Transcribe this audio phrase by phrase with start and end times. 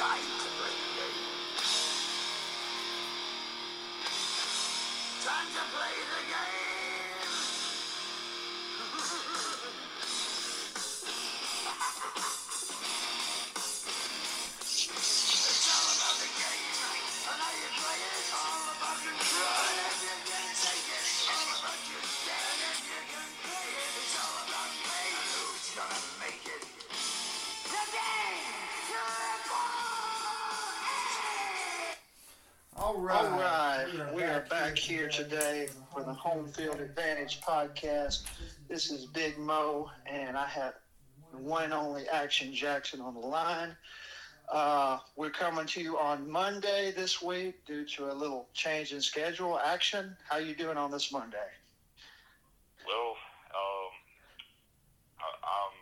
[0.00, 1.20] time to play the game.
[5.20, 6.59] Time to play the game.
[34.70, 38.22] Back here today for the Home Field Advantage podcast.
[38.68, 40.74] This is Big Mo, and I have
[41.32, 43.74] one and only Action Jackson on the line.
[44.46, 49.00] Uh, we're coming to you on Monday this week due to a little change in
[49.00, 49.58] schedule.
[49.58, 51.50] Action, how you doing on this Monday?
[52.86, 53.18] Well,
[53.50, 53.90] um,
[55.18, 55.74] I, I'm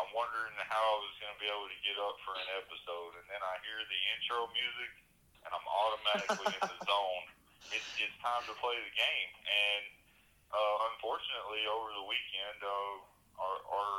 [0.00, 3.20] I'm wondering how I was going to be able to get up for an episode,
[3.20, 4.92] and then I hear the intro music,
[5.44, 7.43] and I'm automatically in the zone.
[7.72, 9.84] It's it's time to play the game, and
[10.52, 13.92] uh, unfortunately, over the weekend, uh, our, our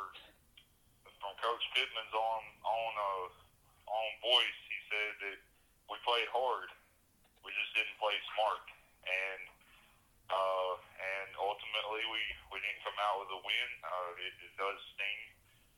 [1.20, 3.26] from Coach Pittman's on on uh,
[3.90, 5.40] on voice, he said that
[5.90, 6.70] we played hard,
[7.46, 8.66] we just didn't play smart,
[9.06, 9.42] and
[10.30, 13.70] uh, and ultimately we, we didn't come out with a win.
[13.86, 15.22] Uh, it, it does sting,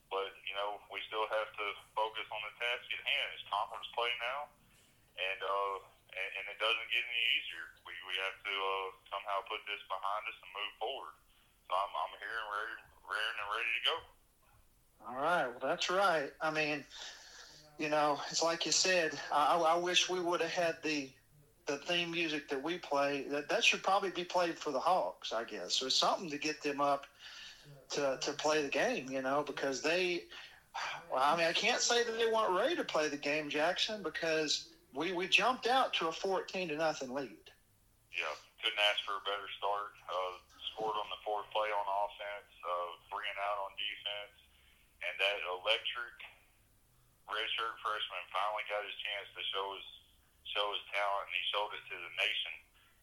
[0.07, 3.27] but you know we still have to focus on the task at hand.
[3.35, 4.51] It's conference play now,
[5.19, 5.75] and uh,
[6.17, 7.65] and, and it doesn't get any easier.
[7.85, 11.13] We we have to uh, somehow put this behind us and move forward.
[11.69, 13.95] So I'm I'm here and ready, ready and ready to go.
[15.07, 16.29] All right, well, that's right.
[16.41, 16.83] I mean,
[17.77, 19.13] you know, it's like you said.
[19.31, 21.09] I, I wish we would have had the
[21.67, 23.25] the theme music that we play.
[23.29, 26.61] That that should probably be played for the Hogs, I guess, or something to get
[26.61, 27.05] them up
[27.91, 29.09] to to play the game.
[29.09, 30.23] You know, because they.
[31.11, 34.03] Well, I mean, I can't say that they weren't ready to play the game, Jackson,
[34.03, 37.43] because we we jumped out to a fourteen to nothing lead.
[38.13, 39.91] Yeah, couldn't ask for a better start.
[40.07, 40.33] Uh,
[40.73, 44.37] scored on the fourth play on offense, uh, three and out on defense,
[45.01, 46.17] and that electric
[47.27, 49.87] redshirt freshman finally got his chance to show his
[50.53, 52.53] show his talent, and he showed it to the nation.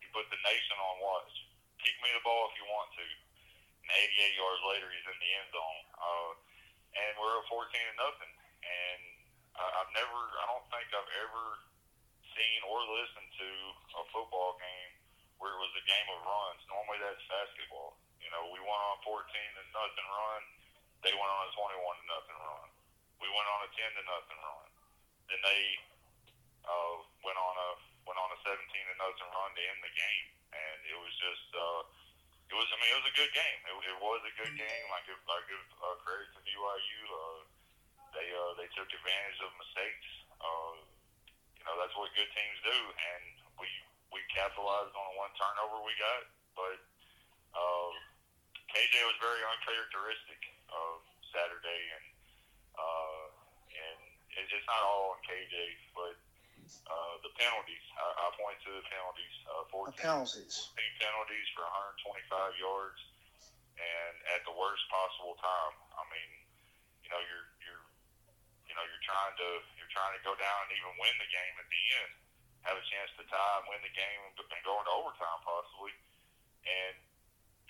[0.01, 1.33] He put the nation on watch.
[1.85, 3.07] Kick me the ball if you want to.
[3.85, 5.81] And 88 yards later, he's in the end zone.
[5.93, 6.33] Uh,
[6.97, 8.33] and we're up 14 to nothing.
[8.65, 9.03] And
[9.61, 11.45] I, I've never, I don't think I've ever
[12.35, 13.49] seen or listened to
[13.99, 14.93] a football game
[15.39, 16.63] where it was a game of runs.
[16.71, 17.99] Normally that's basketball.
[18.23, 20.43] You know, we went on 14 to nothing run.
[21.03, 22.69] They went on a 21 to nothing run.
[23.21, 24.69] We went on a 10 to nothing run.
[25.29, 25.63] Then they
[26.65, 26.95] uh,
[27.25, 27.71] went on a
[28.05, 31.49] went on a 17 to nothing run to end the game, and it was just
[31.57, 31.83] uh,
[32.53, 33.61] it was I mean it was a good game.
[33.65, 34.87] It, it was a good game.
[34.93, 37.01] I give I give uh, credit to BYU.
[37.09, 37.41] Uh,
[38.13, 40.09] they uh, they took advantage of mistakes.
[40.41, 40.77] Uh,
[41.65, 43.25] you know that's what good teams do, and
[43.57, 43.65] we
[44.13, 46.77] we capitalized on the one turnover we got, but
[47.57, 47.91] uh,
[48.69, 51.01] KJ was very uncharacteristic uh,
[51.33, 52.05] Saturday, and
[52.77, 53.25] uh,
[53.73, 53.99] and
[54.37, 55.57] it, it's not all on KJ,
[55.97, 56.15] but
[56.85, 57.85] uh, the penalties.
[57.97, 59.35] I, I point to the penalties.
[59.49, 60.53] Uh, 14, The penalties.
[60.77, 61.65] 14 penalties for
[62.05, 63.01] 125 yards,
[63.81, 65.75] and at the worst possible time.
[65.97, 66.31] I mean,
[67.01, 67.49] you know, you're
[68.75, 69.49] you know you're trying to
[69.79, 72.11] you're trying to go down and even win the game at the end,
[72.67, 74.35] have a chance to tie and win the game and
[74.67, 75.95] go into overtime possibly,
[76.67, 76.99] and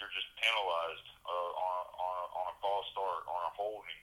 [0.00, 4.00] you're just penalized uh, on on a, on a false start, on a holding,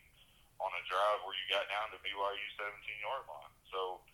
[0.62, 2.70] on a drive where you got down to BYU 17
[3.02, 3.54] yard line.
[3.74, 4.06] So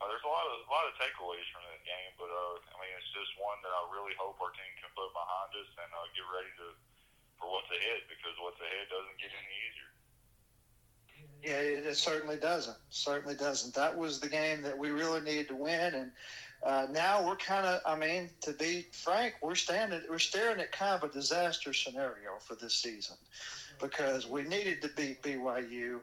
[0.00, 2.76] uh, there's a lot of a lot of takeaways from that game, but uh, I
[2.80, 5.92] mean it's just one that I really hope our team can put behind us and
[5.92, 6.72] uh, get ready to
[7.36, 9.92] for what's ahead because what's ahead doesn't get any easier.
[11.42, 12.76] Yeah, it, it certainly doesn't.
[12.90, 13.74] Certainly doesn't.
[13.74, 16.10] That was the game that we really needed to win, and
[16.62, 17.80] uh, now we're kind of.
[17.86, 20.02] I mean, to be frank, we're standing.
[20.08, 23.16] We're staring at kind of a disaster scenario for this season
[23.80, 26.00] because we needed to beat BYU,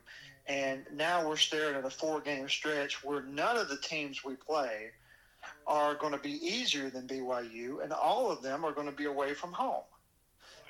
[0.48, 4.90] and now we're staring at a four-game stretch where none of the teams we play
[5.68, 9.06] are going to be easier than BYU, and all of them are going to be
[9.06, 9.84] away from home.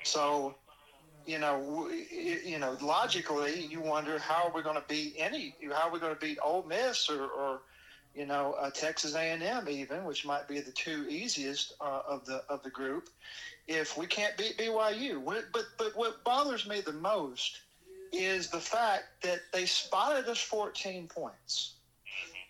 [0.02, 0.54] So
[1.28, 5.54] you know, you know, logically, you wonder how are we going to beat any?
[5.70, 7.60] How are we going to beat Ole Miss or, or
[8.14, 12.42] you know, uh, Texas A&M even, which might be the two easiest uh, of the
[12.48, 13.10] of the group,
[13.66, 15.22] if we can't beat BYU.
[15.52, 17.60] But but what bothers me the most
[18.10, 21.74] is the fact that they spotted us 14 points.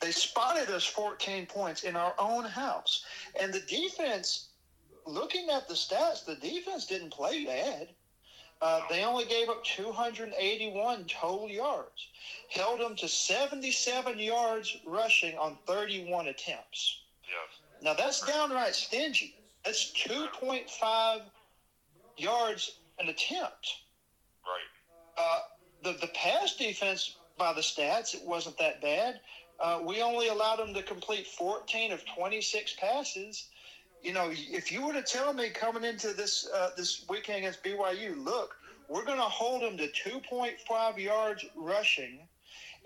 [0.00, 3.04] They spotted us 14 points in our own house,
[3.40, 4.44] and the defense.
[5.04, 7.88] Looking at the stats, the defense didn't play bad
[8.60, 12.08] Uh, they only gave up 281 total yards,
[12.50, 17.00] held them to 77 yards rushing on 31 attempts.
[17.22, 17.82] Yes.
[17.82, 19.34] Now that's downright stingy.
[19.64, 21.20] That's 2.5
[22.16, 23.76] yards an attempt.
[24.44, 25.16] Right.
[25.16, 25.38] Uh,
[25.84, 29.20] the the pass defense, by the stats, it wasn't that bad.
[29.60, 33.48] Uh, we only allowed them to complete 14 of 26 passes.
[34.02, 37.64] You know, if you were to tell me coming into this uh, this weekend against
[37.64, 38.56] BYU, look,
[38.88, 42.20] we're going to hold them to 2.5 yards rushing,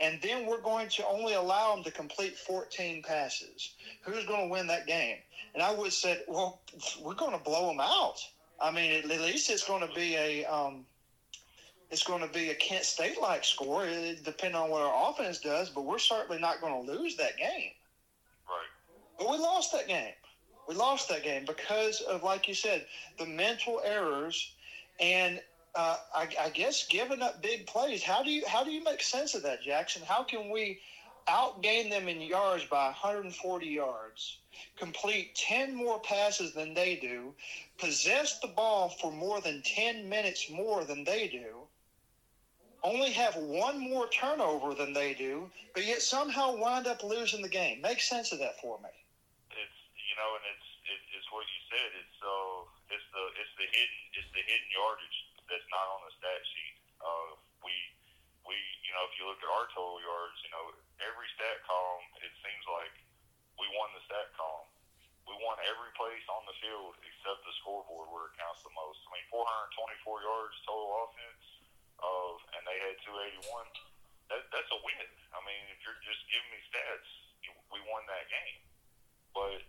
[0.01, 3.75] and then we're going to only allow them to complete 14 passes.
[4.03, 5.19] Who's going to win that game?
[5.55, 6.61] And I would have said, well,
[7.03, 8.19] we're going to blow them out.
[8.61, 10.87] I mean, at least it's going to be a um,
[11.91, 15.39] it's going to be a Kent State like score, eh, depending on what our offense
[15.39, 15.69] does.
[15.69, 17.73] But we're certainly not going to lose that game.
[18.49, 19.19] Right.
[19.19, 20.15] But we lost that game.
[20.69, 22.87] We lost that game because of, like you said,
[23.19, 24.53] the mental errors
[25.01, 25.41] and
[25.75, 28.03] uh, I, I guess giving up big plays.
[28.03, 30.03] How do you how do you make sense of that, Jackson?
[30.07, 30.79] How can we
[31.29, 34.39] outgain them in yards by 140 yards,
[34.77, 37.33] complete 10 more passes than they do,
[37.79, 41.59] possess the ball for more than 10 minutes more than they do,
[42.85, 47.49] only have one more turnover than they do, but yet somehow wind up losing the
[47.49, 47.81] game?
[47.81, 48.91] Make sense of that for me.
[50.13, 51.89] You know, and it's it, it's what you said.
[51.97, 55.19] It's so uh, it's the it's the hidden it's the hidden yardage
[55.49, 56.77] that's not on the stat sheet.
[57.01, 57.73] Uh, we
[58.45, 58.53] we
[58.85, 62.29] you know if you look at our total yards, you know every stat column it
[62.45, 62.93] seems like
[63.57, 64.69] we won the stat column.
[65.25, 69.01] We won every place on the field except the scoreboard where it counts the most.
[69.09, 71.45] I mean, 424 yards total offense,
[72.05, 73.49] of and they had 281.
[74.29, 75.09] That that's a win.
[75.33, 77.09] I mean, if you're just giving me stats,
[77.73, 78.61] we won that game.
[79.33, 79.65] But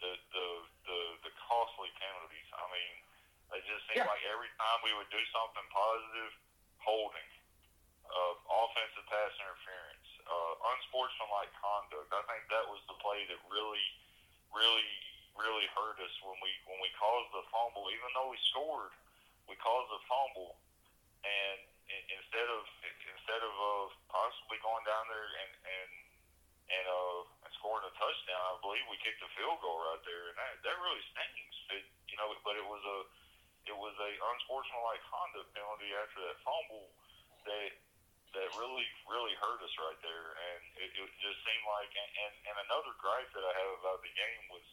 [0.00, 0.46] the the
[0.88, 0.98] the
[1.28, 2.48] the costly penalties.
[2.56, 2.94] I mean,
[3.56, 4.10] it just seemed Yeah.
[4.10, 6.32] like every time we would do something positive,
[6.80, 7.30] holding,
[8.08, 12.08] uh, offensive pass interference, uh, unsportsmanlike conduct.
[12.12, 13.86] I think that was the play that really,
[14.50, 14.90] really,
[15.36, 17.86] really hurt us when we when we caused the fumble.
[17.92, 18.92] Even though we scored,
[19.48, 20.56] we caused the fumble,
[21.24, 21.58] and
[21.90, 22.62] instead of
[23.12, 25.90] instead of uh, possibly going down there and and
[26.70, 27.20] and uh
[27.60, 30.76] scoring a touchdown, I believe we kicked a field goal right there, and that that
[30.80, 31.54] really stings.
[31.76, 32.98] It, you know, but it was a
[33.68, 36.88] it was a unsportsmanlike conduct penalty after that fumble
[37.44, 37.70] that
[38.32, 42.34] that really really hurt us right there, and it, it just seemed like and, and
[42.48, 44.64] and another gripe that I have about the game was.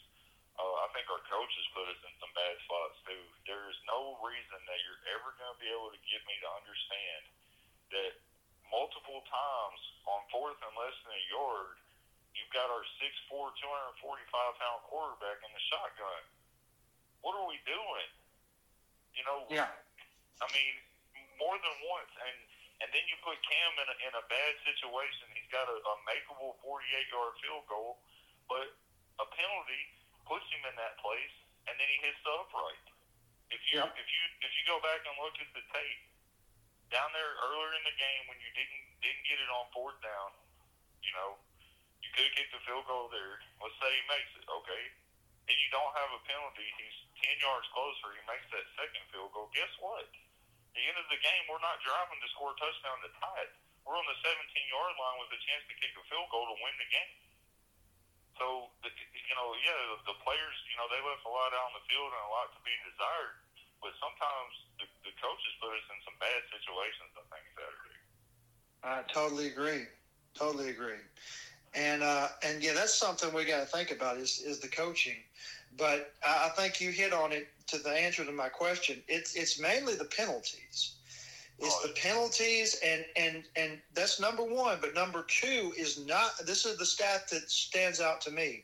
[0.58, 3.22] Uh, I think our coaches put us in some bad spots too.
[3.46, 6.50] There is no reason that you're ever going to be able to get me to
[6.50, 7.22] understand
[7.94, 8.18] that
[8.72, 11.78] multiple times on fourth and less than a yard,
[12.48, 16.24] you've got our 6'4", 245 pound quarterback in the shotgun.
[17.20, 18.10] What are we doing?
[19.12, 19.68] You know, Yeah.
[20.40, 20.80] I mean,
[21.36, 22.38] more than once, and
[22.80, 25.28] and then you put Cam in a, in a bad situation.
[25.34, 28.00] He's got a, a makeable 48 yard field goal,
[28.48, 28.70] but
[29.20, 29.82] a penalty
[30.30, 31.34] puts him in that place,
[31.68, 32.86] and then he hits the upright.
[33.50, 33.92] If you Yep.
[33.98, 36.02] if you if you go back and look at the tape
[36.94, 40.30] down there earlier in the game when you didn't didn't get it on fourth down,
[41.02, 41.34] you know,
[42.08, 43.36] you could kick the field goal there.
[43.60, 44.84] Let's say he makes it, okay?
[45.44, 46.64] Then you don't have a penalty.
[46.80, 48.16] He's ten yards closer.
[48.16, 49.52] He makes that second field goal.
[49.52, 50.08] Guess what?
[50.08, 53.44] At the end of the game, we're not driving to score a touchdown to tie
[53.44, 53.52] it.
[53.84, 54.32] We're on the 17
[54.72, 57.14] yard line with a chance to kick a field goal to win the game.
[58.40, 61.72] So, the, you know, yeah, the, the players, you know, they left a lot out
[61.72, 63.36] on the field and a lot to be desired.
[63.80, 67.12] But sometimes the, the coaches put us in some bad situations.
[67.16, 68.00] I think Saturday.
[68.84, 69.88] I totally agree.
[70.38, 71.02] Totally agree.
[71.78, 75.18] And uh, and yeah, that's something we got to think about is is the coaching.
[75.78, 79.02] But I I think you hit on it to the answer to my question.
[79.08, 80.94] It's it's mainly the penalties.
[81.60, 84.78] It's the penalties, and and and that's number one.
[84.82, 86.32] But number two is not.
[86.46, 88.64] This is the stat that stands out to me.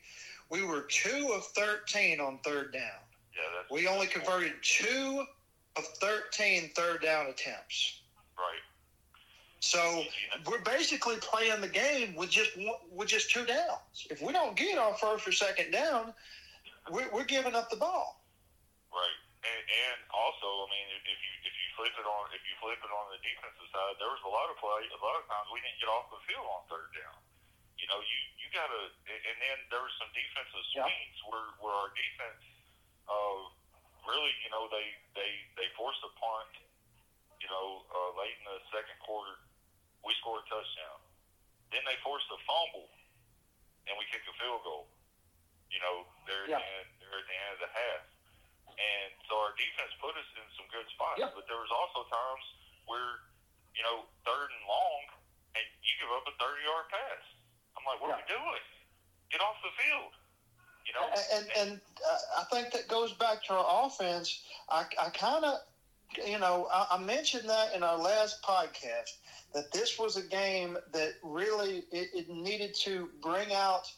[0.49, 3.01] We were two of thirteen on third down.
[3.35, 5.25] Yeah, that's We only converted two
[5.75, 8.01] of 13 third down attempts.
[8.37, 8.61] right.
[9.63, 10.03] So
[10.43, 14.03] we're basically playing the game with just one, with just two downs.
[14.11, 16.11] If we don't get our first or second down,
[16.91, 18.19] we're, we're giving up the ball.
[18.91, 22.43] Right, and, and also, I mean, if if you if you flip it on if
[22.43, 24.83] you flip it on the defensive side, there was a lot of play.
[24.83, 27.23] A lot of times we didn't get off the field on third down.
[27.79, 30.91] You know, you you gotta, and then there was some defensive Yeah.
[30.91, 32.43] swings where where our defense,
[33.07, 33.47] uh,
[34.11, 36.51] really, you know, they they they forced a punt.
[37.39, 39.35] You know, uh, late in the second quarter,
[40.03, 40.99] we scored a touchdown.
[41.71, 42.87] Then they forced a fumble,
[43.89, 44.85] and we kicked a field goal.
[45.73, 46.59] You know, they're Yeah.
[46.61, 48.03] the end, there at the end of the half.
[48.73, 51.19] and so our defense put us in some good spots.
[51.21, 51.29] Yeah.
[51.35, 52.45] But there was also times
[52.89, 53.21] where,
[53.77, 55.01] you know, third and long,
[55.53, 57.21] and you give up a thirty-yard pass.
[57.77, 58.65] I'm like, what are we doing?
[59.29, 60.13] Get off the field.
[60.89, 61.05] You know,
[61.37, 64.41] and and uh, I think that goes back to our offense.
[64.69, 65.59] I, I kind of,
[66.25, 69.11] you know, I, I mentioned that in our last podcast
[69.53, 73.91] that this was a game that really it, it needed to bring out,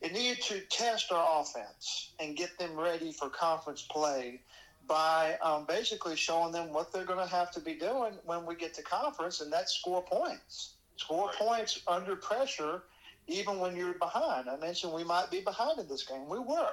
[0.00, 4.40] it needed to test our offense and get them ready for conference play
[4.86, 8.54] by um, basically showing them what they're going to have to be doing when we
[8.54, 10.74] get to conference, and that's score points.
[10.96, 11.36] Score Right.
[11.36, 12.82] points under pressure
[13.26, 14.48] even when you're behind.
[14.48, 16.28] I mentioned we might be behind in this game.
[16.28, 16.70] We were.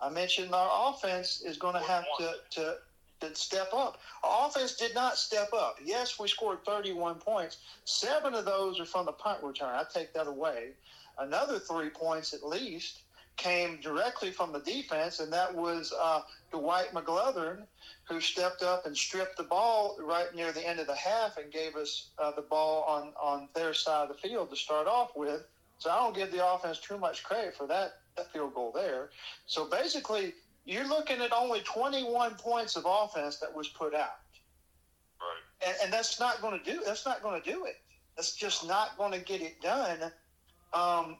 [0.00, 2.76] I mentioned our offense is going to have to, to,
[3.32, 3.98] step up.
[4.22, 5.78] Our offense did not step up.
[5.84, 7.58] Yes, we scored 31 points.
[7.84, 9.68] Seven of those are from the punt return.
[9.68, 10.72] I take that away.
[11.18, 13.00] Another three points at least
[13.36, 16.20] came directly from the defense, and that was uh,
[16.52, 17.64] Dwight McGlothern,
[18.04, 21.52] who stepped up and stripped the ball right near the end of the half and
[21.52, 25.10] gave us uh, the ball on, on their side of the field to start off
[25.16, 25.42] with.
[25.78, 29.10] So I don't give the offense too much credit for that, that field goal there.
[29.46, 34.20] So basically, you're looking at only 21 points of offense that was put out,
[35.20, 35.66] right?
[35.66, 36.80] and, and that's not going to do.
[36.84, 37.76] That's not going to do it.
[38.16, 39.98] That's just not going to get it done.
[40.72, 41.16] Um,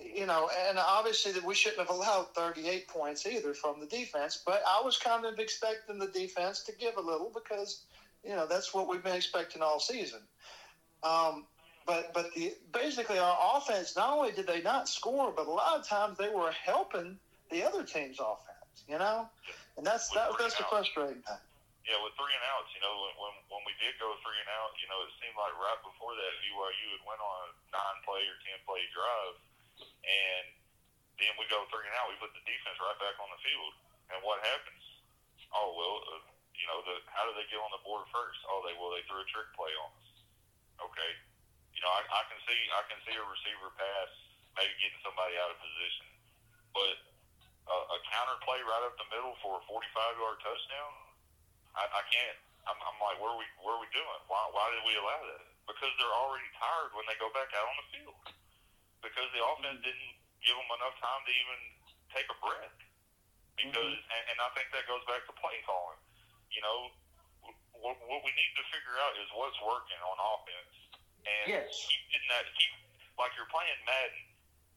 [0.00, 4.42] you know, and obviously that we shouldn't have allowed 38 points either from the defense.
[4.44, 7.84] But I was kind of expecting the defense to give a little because
[8.24, 10.20] you know that's what we've been expecting all season.
[11.02, 11.44] Um,
[11.86, 15.78] but but the basically our offense not only did they not score, but a lot
[15.78, 17.18] of times they were helping
[17.54, 18.82] the other team's offense.
[18.90, 19.30] You know,
[19.78, 21.42] and that's that, that's the frustrating thing.
[21.86, 24.50] Yeah, with three and outs, you know, when, when when we did go three and
[24.58, 27.98] out, you know, it seemed like right before that BYU had went on a nine
[28.02, 29.36] play or ten play drive,
[30.02, 30.44] and
[31.22, 32.10] then we go three and out.
[32.10, 33.72] We put the defense right back on the field,
[34.10, 34.84] and what happens?
[35.54, 36.24] Oh well, uh,
[36.58, 38.42] you know, the how do they get on the board first?
[38.50, 40.10] Oh, they well they threw a trick play on us.
[40.82, 41.12] Okay,
[41.78, 44.10] you know, I, I can see I can see a receiver pass,
[44.58, 46.10] maybe getting somebody out of position,
[46.74, 47.13] but
[47.68, 50.92] a, a counter play right up the middle for a 45 yard touchdown.
[51.74, 52.38] I, I can't.
[52.64, 53.48] I'm, I'm like, where are we?
[53.60, 54.20] Where are we doing?
[54.28, 54.40] Why?
[54.52, 55.44] Why did we allow that?
[55.68, 58.20] Because they're already tired when they go back out on the field.
[59.00, 59.84] Because the offense mm-hmm.
[59.84, 60.12] didn't
[60.44, 61.60] give them enough time to even
[62.12, 62.76] take a breath.
[63.56, 64.12] Because, mm-hmm.
[64.12, 66.00] and, and I think that goes back to play calling.
[66.52, 66.92] You know,
[67.84, 70.74] what, what we need to figure out is what's working on offense,
[71.28, 71.68] and Yes.
[71.84, 72.48] keep getting that.
[72.56, 72.72] Keep
[73.20, 74.24] like you're playing Madden.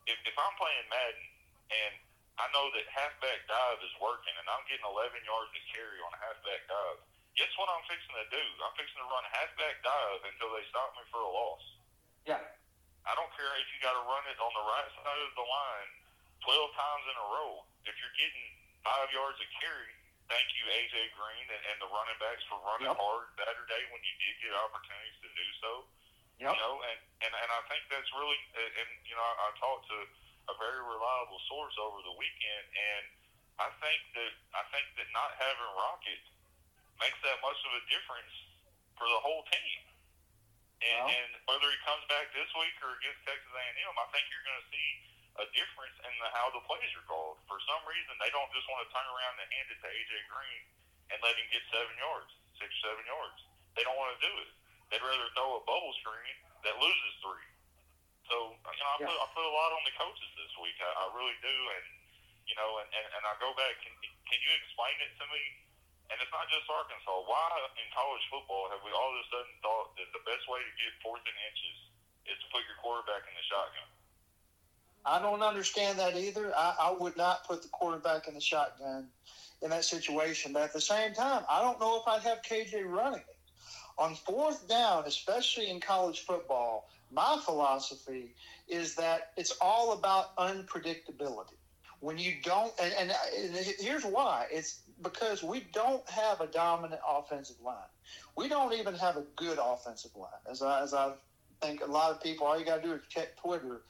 [0.06, 1.26] If, if I'm playing Madden
[1.72, 1.94] and
[2.38, 6.14] I know that halfback dive is working, and I'm getting 11 yards to carry on
[6.14, 7.02] a halfback dive.
[7.34, 8.46] Guess what I'm fixing to do?
[8.62, 11.64] I'm fixing to run halfback dive until they stop me for a loss.
[12.30, 12.42] Yeah.
[13.06, 15.46] I don't care if you got to run it on the right side of the
[15.46, 15.90] line
[16.46, 17.52] 12 times in a row.
[17.90, 18.48] If you're getting
[18.86, 19.94] five yards of carry,
[20.30, 23.00] thank you, AJ Green, and, and the running backs for running Yep.
[23.00, 25.72] hard Saturday when you did get opportunities to do so.
[26.38, 26.54] Yep.
[26.54, 29.48] You know, and, and, and I think that's really, and, and you know, I, I
[29.58, 29.98] talked to
[30.48, 33.04] a very reliable source over the weekend, and
[33.60, 36.22] I think that I think that not having Rocket
[37.02, 38.34] makes that much of a difference
[38.98, 39.82] for the whole team.
[40.82, 41.10] And, Well.
[41.10, 44.62] and whether he comes back this week or against Texas A&M, I think you're going
[44.62, 44.90] to see
[45.42, 47.38] a difference in the, how the plays are called.
[47.50, 50.14] For some reason, they don't just want to turn around and hand it to AJ
[50.30, 50.62] Green
[51.14, 53.38] and let him get seven yards, six, seven yards.
[53.78, 54.50] They don't want to do it.
[54.90, 56.36] They'd rather throw a bubble screen
[56.66, 57.46] that loses three.
[58.28, 59.08] So you know, I Yeah.
[59.08, 60.78] put I put a lot on the coaches this week.
[60.84, 61.86] I, I really do, and
[62.48, 63.80] you know, and, and, and I go back.
[63.84, 63.94] Can
[64.28, 65.44] can you explain it to me?
[66.08, 67.20] And it's not just Arkansas.
[67.28, 67.44] Why
[67.84, 70.72] in college football have we all of a sudden thought that the best way to
[70.80, 71.78] get fourth and inches
[72.32, 73.90] is to put your quarterback in the shotgun?
[75.06, 76.54] I don't understand that either.
[76.56, 79.08] I, I would not put the quarterback in the shotgun
[79.62, 80.54] in that situation.
[80.54, 83.38] But at the same time, I don't know if I'd have KJ running it.
[83.98, 88.34] On fourth down, especially in college football, my philosophy
[88.68, 91.54] is that it's all about unpredictability.
[92.00, 97.02] When you don't, and, and, and here's why it's because we don't have a dominant
[97.08, 97.76] offensive line.
[98.36, 100.30] We don't even have a good offensive line.
[100.50, 101.14] As I, as I
[101.60, 103.82] think a lot of people, all you got to do is check Twitter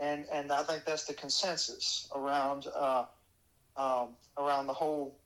[0.00, 3.04] and and I think that's the consensus around uh,
[3.76, 5.16] um, around the whole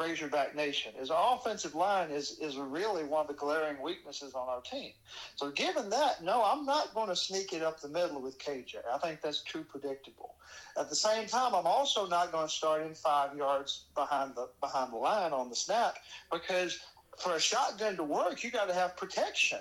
[0.00, 0.92] Razorback Nation.
[0.98, 4.92] Is offensive line is is really one of the glaring weaknesses on our team.
[5.36, 8.76] So given that, no, I'm not going to sneak it up the middle with KJ.
[8.92, 10.34] I think that's too predictable.
[10.78, 14.48] At the same time, I'm also not going to start in five yards behind the
[14.60, 15.96] behind the line on the snap
[16.32, 16.78] because
[17.18, 19.60] for a shotgun to work, you got to have protection.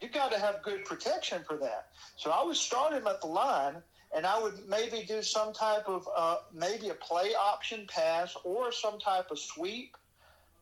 [0.00, 1.88] You got to have good protection for that.
[2.16, 3.76] So I would start him at the line,
[4.14, 8.72] and I would maybe do some type of uh, maybe a play option pass or
[8.72, 9.96] some type of sweep.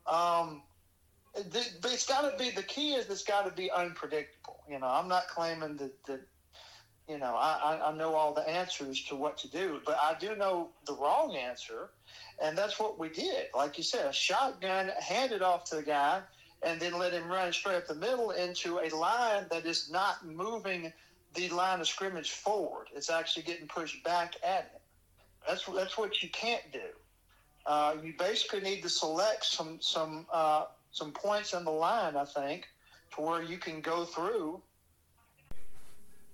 [0.07, 0.63] Um,
[1.35, 4.61] but it's got to be the key is it's got to be unpredictable.
[4.71, 6.21] You know, I'm not claiming that, that
[7.09, 10.35] you know I, I know all the answers to what to do, but I do
[10.37, 11.91] know the wrong answer,
[12.43, 13.47] and that's what we did.
[13.55, 16.23] Like you said, a shotgun handed off to the guy,
[16.63, 20.27] and then let him run straight up the middle into a line that is not
[20.27, 20.93] moving
[21.39, 22.89] the line of scrimmage forward.
[22.95, 24.81] It's actually getting pushed back at him.
[25.47, 26.81] That's that's what you can't do.
[27.67, 32.25] Uh, you basically need to select some some uh, some points in the line, I
[32.25, 32.67] think,
[33.15, 34.61] to where you can go through.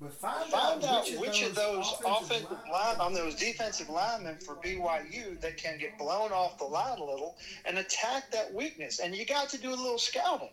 [0.00, 4.56] But find, Find out which, which of those offensive line, on those defensive linemen for
[4.56, 8.99] BYU that can get blown off the line a little and attack that weakness.
[8.99, 10.50] And you got to do a little scouting.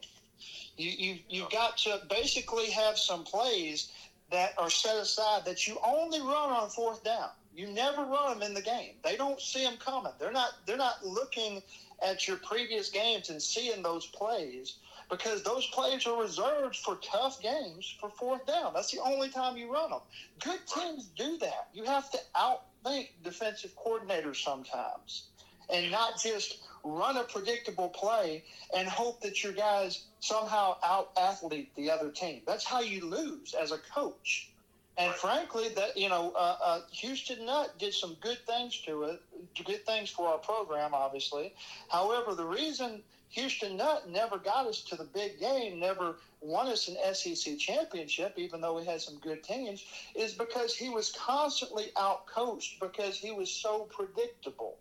[0.77, 3.91] You you you got to basically have some plays
[4.32, 7.30] that are set aside that you only run on fourth down.
[7.54, 8.94] You never run them in the game.
[9.04, 10.14] They don't see them coming.
[10.20, 11.62] They're not they're not looking
[12.02, 14.78] at your previous games and seeing those plays
[15.10, 18.74] because those plays are reserved for tough games for fourth down.
[18.74, 20.00] That's the only time you run them.
[20.40, 21.68] Good teams do that.
[21.74, 25.26] You have to outthink defensive coordinators sometimes
[25.70, 28.44] and not just run a predictable play
[28.75, 32.41] and hope that your guys somehow out athlete the other team.
[32.46, 34.50] That's how you lose as a coach.
[34.98, 39.22] And frankly, that you know, uh, uh, Houston Nutt did some good things to it,
[39.65, 41.53] good things for our program, obviously.
[41.89, 46.89] However, the reason Houston Nutt never got us to the big game, never won us
[46.89, 51.91] an SEC championship, even though we had some good teams, is because he was constantly
[51.96, 54.77] outcoached because he was so predictable,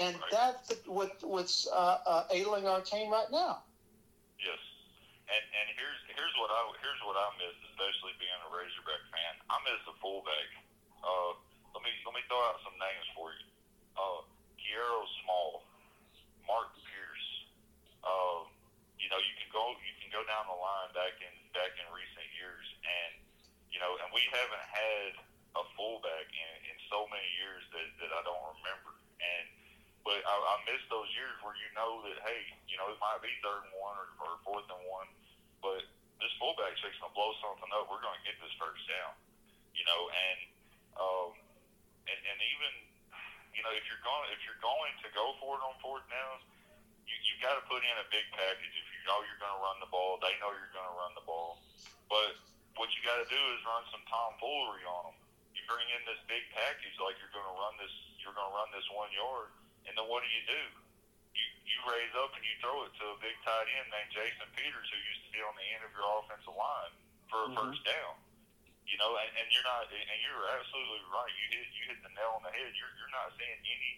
[0.00, 3.60] and that's what what's uh, uh, ailing our team right now.
[4.40, 4.60] Yes.
[5.28, 9.32] And and here's here's what I here's what I miss, especially being a Razorback fan.
[9.52, 10.48] I miss the fullback.
[11.04, 11.36] Uh,
[11.76, 13.46] let me let me throw out some names for you.
[13.96, 14.20] Uh,
[14.60, 15.64] Kiero Small,
[16.48, 17.28] Mark Pierce.
[18.00, 18.48] Uh,
[18.96, 21.84] you know, you can go you can go down the line back in back in
[21.92, 23.12] recent years, and
[23.68, 25.16] you know, and we haven't had
[25.56, 28.96] a fullback in, in so many years that, that I don't remember.
[29.20, 29.51] And
[30.02, 33.22] but I, I miss those years where you know that hey, you know, it might
[33.22, 35.08] be third and one or, or fourth and one,
[35.62, 35.82] but
[36.18, 37.90] this fullback's fixing to blow something up.
[37.90, 39.14] We're going to get this first down,
[39.74, 40.40] you know, and
[40.98, 41.30] um,
[42.06, 42.72] and and even
[43.54, 46.42] you know if you're going if you're going to go for it on fourth downs,
[47.06, 48.74] you you got to put in a big package.
[48.74, 51.14] If you know you're going to run the ball, they know you're going to run
[51.14, 51.62] the ball,
[52.10, 52.38] but
[52.74, 55.16] what you got to do is run some tomfoolery on them.
[55.52, 58.54] You bring in this big package like you're going to run this you're going to
[58.54, 59.50] run this one yard,
[59.88, 60.62] and then what do you do?
[61.32, 64.44] you, you raise up and you throw it to a big tight end named Jason
[64.52, 66.92] Peters, who used to be on the end of your offensive line
[67.32, 67.56] for a Mhm.
[67.56, 68.20] first down.
[68.84, 71.32] You know, and, and you're not, and you're absolutely right.
[71.32, 72.76] You hit you hit the nail on the head.
[72.76, 73.92] You're you're not seeing any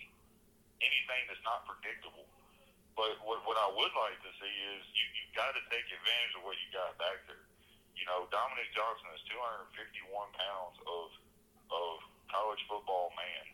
[0.78, 2.28] anything that's not predictable.
[2.94, 6.38] But what what I would like to see is you you've got to take advantage
[6.38, 7.42] of what you got back there.
[7.98, 11.10] You know, Dominique Johnson is 251 pounds of
[11.74, 11.92] of
[12.30, 13.44] college football man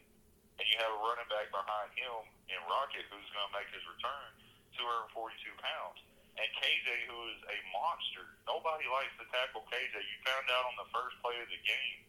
[0.61, 2.21] and you have a running back behind him
[2.53, 4.29] in Rocket who's going to make his return,
[4.77, 6.05] 242 pounds.
[6.37, 9.97] And KJ, who is a monster, nobody likes to tackle KJ.
[9.97, 12.05] You found out on the first play of the game.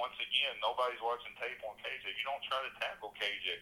[0.00, 2.08] Once again, nobody's watching tape on KJ.
[2.08, 3.60] You don't try to tackle KJ.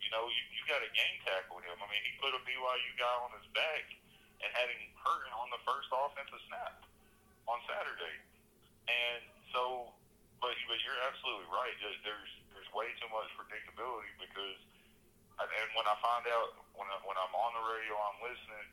[0.00, 1.76] You know, you, you got to game tackle him.
[1.76, 3.84] I mean, he put a BYU guy on his back
[4.42, 6.82] and had him hurting on the first offensive snap
[7.46, 8.16] on Saturday.
[8.90, 9.22] And
[9.54, 9.92] so,
[10.42, 11.76] but but you're absolutely right.
[11.78, 12.32] There's there's
[12.72, 14.58] way too much predictability because,
[15.40, 18.68] and and when I find out when I, when I'm on the radio, I'm listening,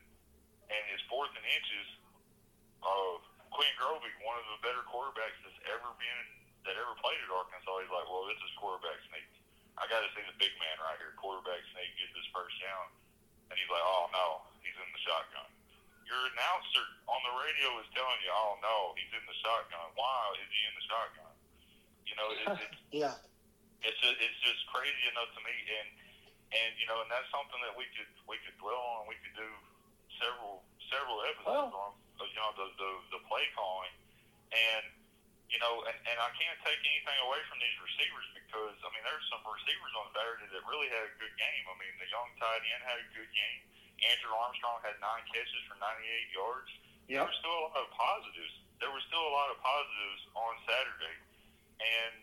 [0.72, 1.88] and it's fourth and inches.
[2.80, 3.20] Uh,
[3.52, 6.26] Quinn Grovey, one of the better quarterbacks that's ever been
[6.68, 9.28] that ever played at Arkansas, he's like, well, this is quarterback sneak.
[9.80, 12.92] I got to see the big man right here, quarterback sneak, get this first down,
[13.48, 15.50] and he's like, oh no, he's in the shotgun.
[16.04, 19.88] Your announcer on the radio is telling you, oh no, he's in the shotgun.
[19.96, 21.34] Why is he in the shotgun?
[22.06, 23.16] You know, it, it's Yeah.
[23.84, 25.90] It's just, it's just crazy enough to me, and
[26.50, 29.08] and you know, and that's something that we could we could dwell on.
[29.08, 29.50] We could do
[30.20, 33.94] several several episodes on, uh, you know, the, the the play calling,
[34.52, 34.86] and
[35.48, 39.04] you know, and and I can't take anything away from these receivers because I mean,
[39.06, 41.64] there's some receivers on Saturday that really had a good game.
[41.70, 43.62] I mean, the young tight end had a good game.
[44.00, 46.72] Andrew Armstrong had nine catches for 98 yards.
[47.12, 47.26] There Yep.
[47.26, 48.54] were still a lot of positives.
[48.80, 51.18] There were still a lot of positives on Saturday,
[51.84, 52.14] and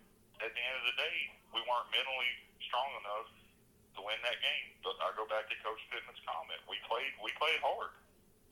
[0.41, 1.19] at the end of the day,
[1.57, 2.33] we weren't mentally
[2.69, 3.33] strong enough
[3.97, 4.77] to win that game.
[4.85, 7.97] But I go back to Coach Pittman's comment: we played, we played hard.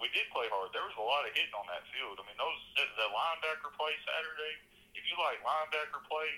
[0.00, 0.72] We did play hard.
[0.72, 2.18] There was a lot of hitting on that field.
[2.18, 4.54] I mean, those the linebacker play Saturday.
[4.96, 6.30] If you like linebacker play,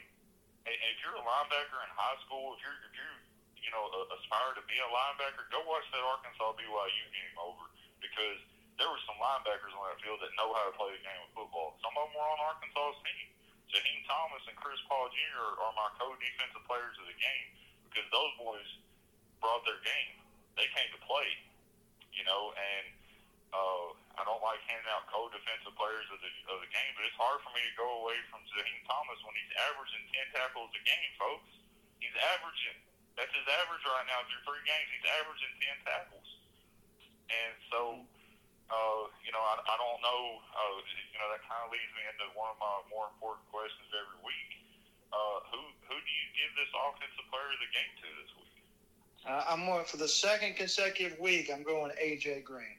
[0.66, 3.08] and if you're a linebacker in high school, if you're if you
[3.62, 7.64] you know aspire to be a linebacker, go watch that Arkansas BYU game over
[8.02, 8.38] because
[8.76, 11.32] there were some linebackers on that field that know how to play the game of
[11.32, 11.80] football.
[11.80, 13.35] Some of them were on Arkansas's team.
[13.70, 15.58] Jaheim Thomas and Chris Paul Jr.
[15.58, 17.48] are my co-defensive players of the game
[17.90, 18.68] because those boys
[19.42, 20.14] brought their game.
[20.54, 21.28] They came to play,
[22.14, 22.86] you know, and
[23.52, 27.18] uh, I don't like handing out co-defensive players of the of the game, but it's
[27.18, 30.82] hard for me to go away from Jaheim Thomas when he's averaging ten tackles a
[30.82, 31.50] game, folks.
[32.00, 32.78] He's averaging.
[33.18, 34.88] That's his average right now through three games.
[34.92, 36.28] He's averaging ten tackles,
[37.28, 37.80] and so.
[38.66, 40.22] Uh, you know, I, I don't know.
[40.42, 43.86] Uh, you know, that kind of leads me into one of my more important questions
[43.94, 44.50] every week.
[45.14, 48.56] Uh, who who do you give this offensive player of the game to this week?
[49.22, 51.50] Uh, I'm going for the second consecutive week.
[51.52, 52.78] I'm going AJ Green.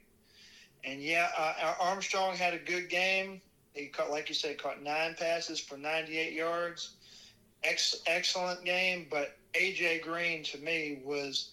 [0.83, 3.41] And yeah, uh, Armstrong had a good game.
[3.73, 6.95] He caught, like you said, caught nine passes for 98 yards.
[7.63, 11.51] Ex- excellent game, but AJ Green to me was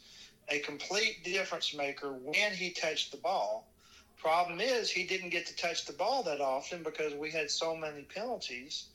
[0.48, 3.66] a complete difference maker when he touched the ball.
[4.24, 7.76] Problem is, he didn't get to touch the ball that often because we had so
[7.76, 8.86] many penalties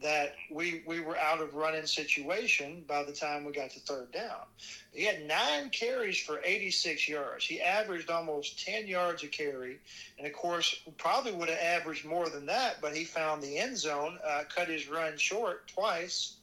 [0.00, 4.10] that we we were out of running situation by the time we got to third
[4.12, 4.46] down.
[4.94, 7.44] He had nine carries for 86 yards.
[7.44, 9.78] He averaged almost 10 yards a carry,
[10.16, 13.76] and of course, probably would have averaged more than that, but he found the end
[13.76, 16.36] zone, uh, cut his run short twice,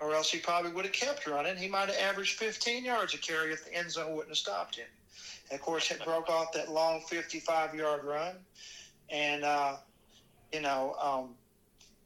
[0.00, 1.56] or else he probably would have kept running.
[1.56, 4.76] He might have averaged 15 yards a carry if the end zone wouldn't have stopped
[4.76, 4.86] him.
[5.50, 8.34] Of course, it broke off that long 55 yard run,
[9.10, 9.76] and uh,
[10.52, 10.96] you know.
[11.00, 11.34] Um,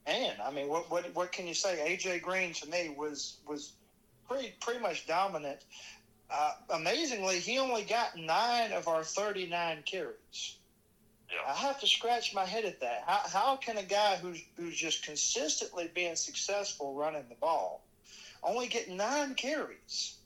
[0.06, 1.96] man, I mean, what what what can you say?
[1.96, 3.72] AJ Green to me was was
[4.28, 5.60] pretty pretty much dominant.
[6.30, 10.56] Uh, amazingly, he only got nine of our 39 carries.
[11.28, 11.52] Yeah.
[11.52, 13.02] I have to scratch my head at that.
[13.06, 17.82] How, how can a guy who's who's just consistently being successful running the ball
[18.42, 20.16] only get nine carries?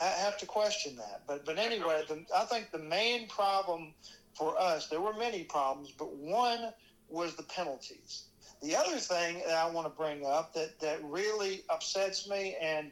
[0.00, 1.22] I have to question that.
[1.26, 3.94] But but anyway, the, I think the main problem
[4.34, 6.72] for us, there were many problems, but one
[7.08, 8.24] was the penalties.
[8.62, 12.90] The other thing that I want to bring up that, that really upsets me, and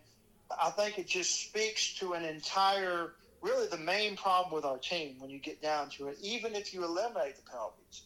[0.63, 5.17] I think it just speaks to an entire, really the main problem with our team
[5.19, 8.03] when you get down to it, even if you eliminate the penalties.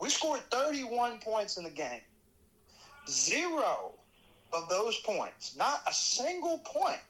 [0.00, 2.00] We scored 31 points in the game.
[3.08, 3.92] Zero
[4.52, 7.00] of those points, not a single point,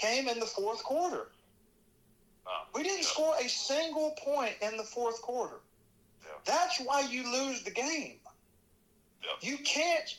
[0.00, 1.28] came in the fourth quarter.
[2.74, 3.04] We didn't yeah.
[3.04, 5.56] score a single point in the fourth quarter.
[6.22, 6.30] Yeah.
[6.46, 8.16] That's why you lose the game.
[9.22, 9.50] Yeah.
[9.50, 10.16] You can't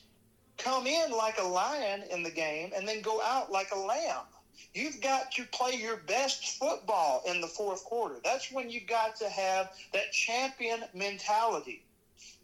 [0.57, 4.25] come in like a lion in the game and then go out like a lamb.
[4.73, 8.15] You've got to play your best football in the fourth quarter.
[8.23, 11.83] That's when you've got to have that champion mentality.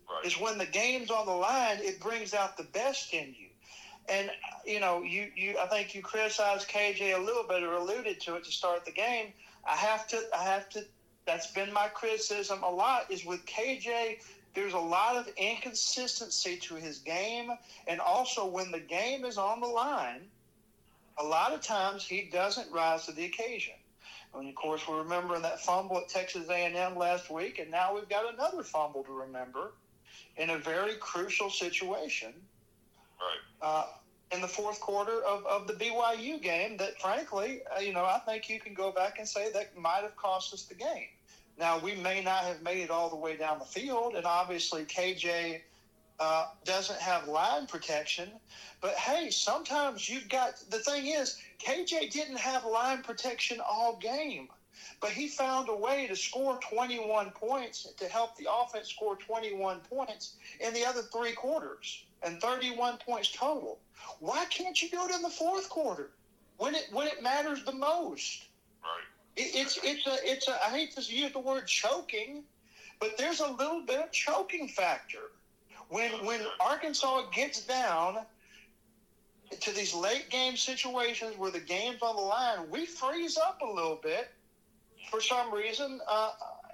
[0.09, 0.25] Right.
[0.25, 3.46] Is when the game's on the line, it brings out the best in you.
[4.09, 4.31] And
[4.65, 8.35] you know, you, you I think you criticized KJ a little bit or alluded to
[8.35, 9.33] it to start the game.
[9.67, 10.83] I have to I have to
[11.25, 14.17] that's been my criticism a lot is with KJ
[14.55, 17.51] there's a lot of inconsistency to his game
[17.85, 20.21] and also when the game is on the line
[21.19, 23.73] a lot of times he doesn't rise to the occasion
[24.33, 28.09] and of course we're remembering that fumble at texas a&m last week and now we've
[28.09, 29.73] got another fumble to remember
[30.37, 32.33] in a very crucial situation
[33.19, 33.46] Right.
[33.61, 33.85] Uh,
[34.31, 38.19] in the fourth quarter of, of the BYU game that, frankly, uh, you know, I
[38.19, 41.07] think you can go back and say that might have cost us the game.
[41.57, 44.83] Now, we may not have made it all the way down the field, and obviously
[44.85, 45.61] KJ
[46.19, 48.29] uh, doesn't have line protection.
[48.81, 54.49] But hey, sometimes you've got the thing is, KJ didn't have line protection all game,
[54.99, 59.79] but he found a way to score 21 points to help the offense score 21
[59.89, 63.79] points in the other three quarters and 31 points total.
[64.19, 66.11] Why can't you do it in the fourth quarter
[66.57, 68.45] when it when it matters the most?
[68.83, 69.43] Right.
[69.43, 72.43] It, it's it's a it's a I hate to use the word choking,
[72.99, 75.31] but there's a little bit of choking factor
[75.89, 78.19] when when Arkansas gets down
[79.61, 83.65] to these late game situations where the game's on the line, we freeze up a
[83.65, 84.29] little bit
[85.09, 86.01] for some reason.
[86.07, 86.31] Uh,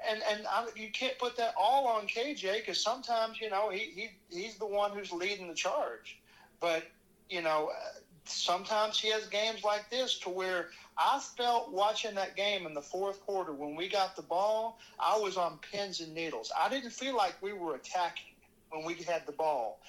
[0.09, 3.79] and and I, you can't put that all on KJ because sometimes you know he,
[3.79, 6.19] he he's the one who's leading the charge,
[6.59, 6.83] but
[7.29, 12.35] you know uh, sometimes he has games like this to where I felt watching that
[12.35, 16.13] game in the fourth quarter when we got the ball, I was on pins and
[16.13, 16.51] needles.
[16.57, 18.33] I didn't feel like we were attacking
[18.69, 19.79] when we had the ball.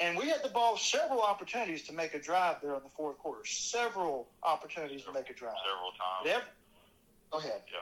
[0.00, 3.18] And we had the ball several opportunities to make a drive there in the fourth
[3.18, 3.44] quarter.
[3.44, 5.54] Several opportunities to make a drive.
[5.64, 6.26] Several times.
[7.30, 7.62] Go ahead.
[7.70, 7.78] Yeah.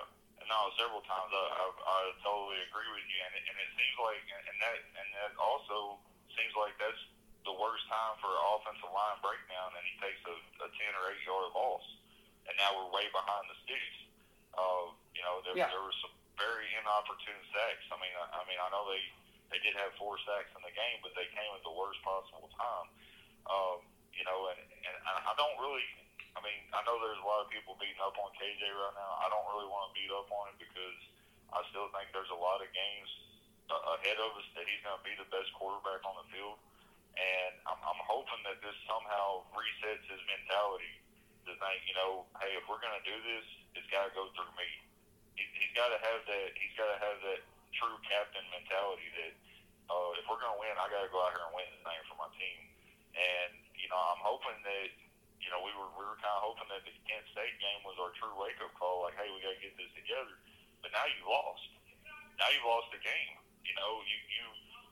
[0.51, 1.31] No, several times.
[1.31, 4.77] I, I, I totally agree with you, and it, and it seems like, and that,
[4.99, 6.03] and that also
[6.35, 6.99] seems like that's
[7.47, 11.09] the worst time for an offensive line breakdown and he takes a, a ten or
[11.15, 11.87] eight yard loss,
[12.51, 13.97] and now we're way behind the sticks.
[14.59, 15.71] Uh, you know, there, Yeah.
[15.71, 17.87] there were some very inopportune sacks.
[17.95, 19.03] I mean, I, I mean, I know they
[19.55, 22.51] they did have four sacks in the game, but they came at the worst possible
[22.59, 22.87] time.
[23.47, 23.79] Um,
[24.13, 25.87] you know, and and I don't really.
[26.41, 29.13] I mean, I know there's a lot of people beating up on KJ right now.
[29.21, 30.99] I don't really want to beat up on him because
[31.53, 33.11] I still think there's a lot of games
[33.69, 36.57] uh, ahead of us that he's going to be the best quarterback on the field.
[37.21, 40.97] And I'm, I'm hoping that this somehow resets his mentality
[41.45, 43.45] to think, you know, hey, if we're going to do this,
[43.77, 44.69] it's got to go through me.
[45.37, 46.49] He, he's got to have that.
[46.57, 47.45] He's got to have that
[47.77, 49.33] true captain mentality that
[49.93, 51.85] uh, if we're going to win, I got to go out here and win this
[51.85, 52.61] thing for my team.
[53.13, 54.89] And you know, I'm hoping that
[55.43, 57.97] you know we were we were kind of hoping that the Kent State game was
[57.97, 59.09] our true wake up call.
[59.09, 60.37] Like, hey, we got to get this together.
[60.85, 61.65] But now you lost.
[62.41, 63.37] Now you lost the game.
[63.65, 64.45] You know, you you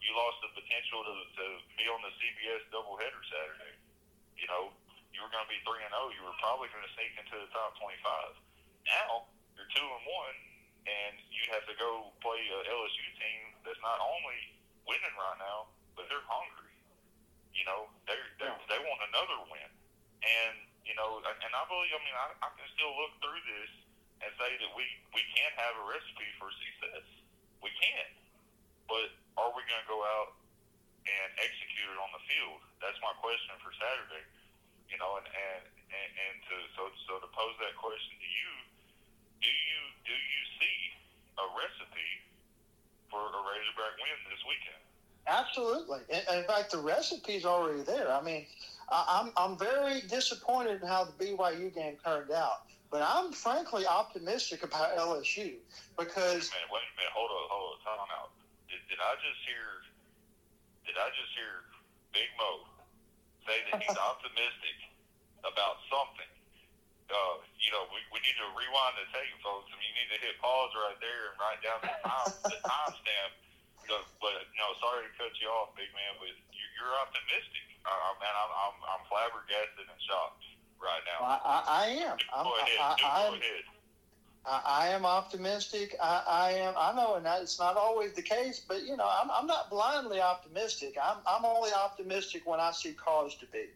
[0.05, 1.45] you lost the potential to to
[1.81, 3.75] be on the CBS doubleheader Saturday.
[4.37, 4.73] You know,
[5.17, 6.13] you were going to be three and zero.
[6.13, 8.37] You were probably going to sneak into the top twenty five.
[8.85, 10.39] Now you're two and one,
[10.85, 14.39] and you have to go play a LSU team that's not only
[14.85, 16.77] winning right now, but they're hungry.
[17.57, 19.71] You know, they they they want another win,
[20.23, 21.93] and you know, and I believe.
[21.93, 23.73] I mean, I, I can still look through this
[24.25, 27.05] and say that we we can have a recipe for success.
[27.61, 28.09] We can,
[28.89, 30.41] but are we going to go out
[31.05, 32.65] and execute it on the field?
[32.81, 34.25] That's my question for Saturday.
[34.89, 38.53] You know, and and and, and to so so to pose that question to you,
[39.45, 40.79] do you do you see
[41.37, 42.13] a recipe
[43.13, 44.88] for a Razorback win this weekend?
[45.29, 46.01] Absolutely.
[46.09, 48.11] In, in fact, the recipe's already there.
[48.11, 48.47] I mean,
[48.89, 53.85] I, I'm I'm very disappointed in how the BYU game turned out, but I'm frankly
[53.87, 55.61] optimistic about LSU
[56.01, 58.33] because Wait a minute, wait a minute, hold on, hold on, time out.
[58.73, 59.85] Did, did I just hear?
[60.89, 61.69] Did I just hear
[62.17, 62.65] Big Mo
[63.45, 64.77] say that he's optimistic
[65.45, 66.33] about something?
[67.09, 69.69] Uh, you know, we, we need to rewind the tape, folks.
[69.73, 72.61] I mean, you need to hit pause right there and write down the time the
[72.65, 73.33] timestamp.
[73.89, 77.65] But, know, sorry to cut you off, big man, but you, you're optimistic.
[77.89, 80.45] Uh, man, I'm, I'm I'm flabbergasted and shocked
[80.77, 81.25] right now.
[81.25, 82.17] I, I, I am.
[82.35, 83.65] I'm, go ahead, I, I, go ahead.
[84.45, 85.95] I, I am optimistic.
[86.03, 86.75] I, I am.
[86.77, 89.71] I know, and that, it's not always the case, but you know, I'm, I'm not
[89.71, 90.97] blindly optimistic.
[91.03, 93.67] I'm, I'm only optimistic when I see cause to be,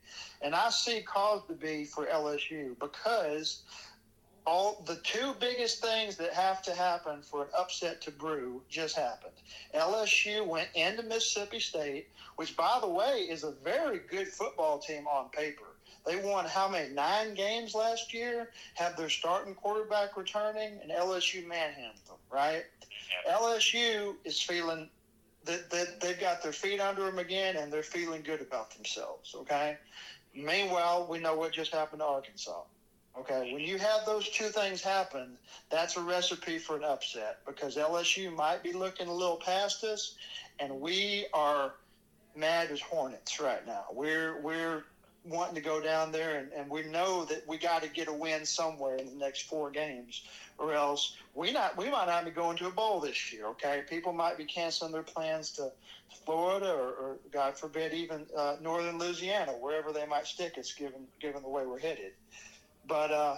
[0.40, 3.62] and I see cause to be for LSU because
[4.46, 8.96] all the two biggest things that have to happen for an upset to brew just
[8.96, 9.34] happened.
[9.74, 15.06] LSU went into Mississippi State, which, by the way, is a very good football team
[15.06, 15.64] on paper.
[16.04, 18.50] They won how many nine games last year?
[18.74, 22.16] Have their starting quarterback returning, and LSU manhandled them.
[22.30, 22.64] Right?
[23.30, 24.88] LSU is feeling
[25.44, 29.34] that, that they've got their feet under them again, and they're feeling good about themselves.
[29.36, 29.76] Okay.
[30.34, 32.62] Meanwhile, we know what just happened to Arkansas.
[33.18, 35.36] Okay, when you have those two things happen,
[35.68, 40.14] that's a recipe for an upset because LSU might be looking a little past us,
[40.58, 41.74] and we are
[42.34, 43.84] mad as hornets right now.
[43.92, 44.84] We're we're
[45.24, 48.12] wanting to go down there, and, and we know that we got to get a
[48.12, 50.22] win somewhere in the next four games,
[50.58, 53.46] or else we not we might not be going to a bowl this year.
[53.48, 55.70] Okay, people might be canceling their plans to
[56.24, 61.06] Florida or, or God forbid even uh, northern Louisiana, wherever they might stick us, given
[61.20, 62.12] given the way we're headed.
[62.92, 63.36] But uh,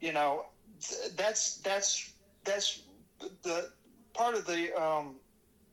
[0.00, 0.46] you know,
[0.80, 2.14] th- that's that's
[2.44, 2.80] that's
[3.42, 3.68] the
[4.14, 5.16] part of the um,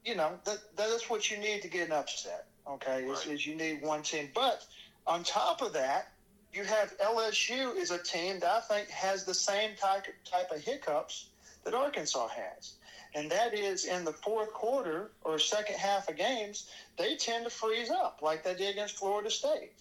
[0.04, 2.48] you know that that's what you need to get an upset.
[2.70, 4.66] Okay, is, is you need one team, but
[5.08, 6.12] on top of that,
[6.52, 10.60] you have LSU is a team that I think has the same type type of
[10.60, 11.30] hiccups
[11.64, 12.74] that Arkansas has,
[13.16, 17.50] and that is in the fourth quarter or second half of games, they tend to
[17.50, 19.72] freeze up like they did against Florida State.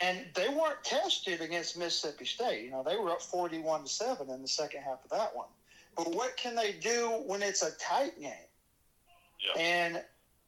[0.00, 2.64] And they weren't tested against Mississippi State.
[2.64, 5.48] You know, they were up 41 to 7 in the second half of that one.
[5.96, 8.50] But what can they do when it's a tight game?
[9.40, 9.56] Yeah.
[9.56, 10.04] And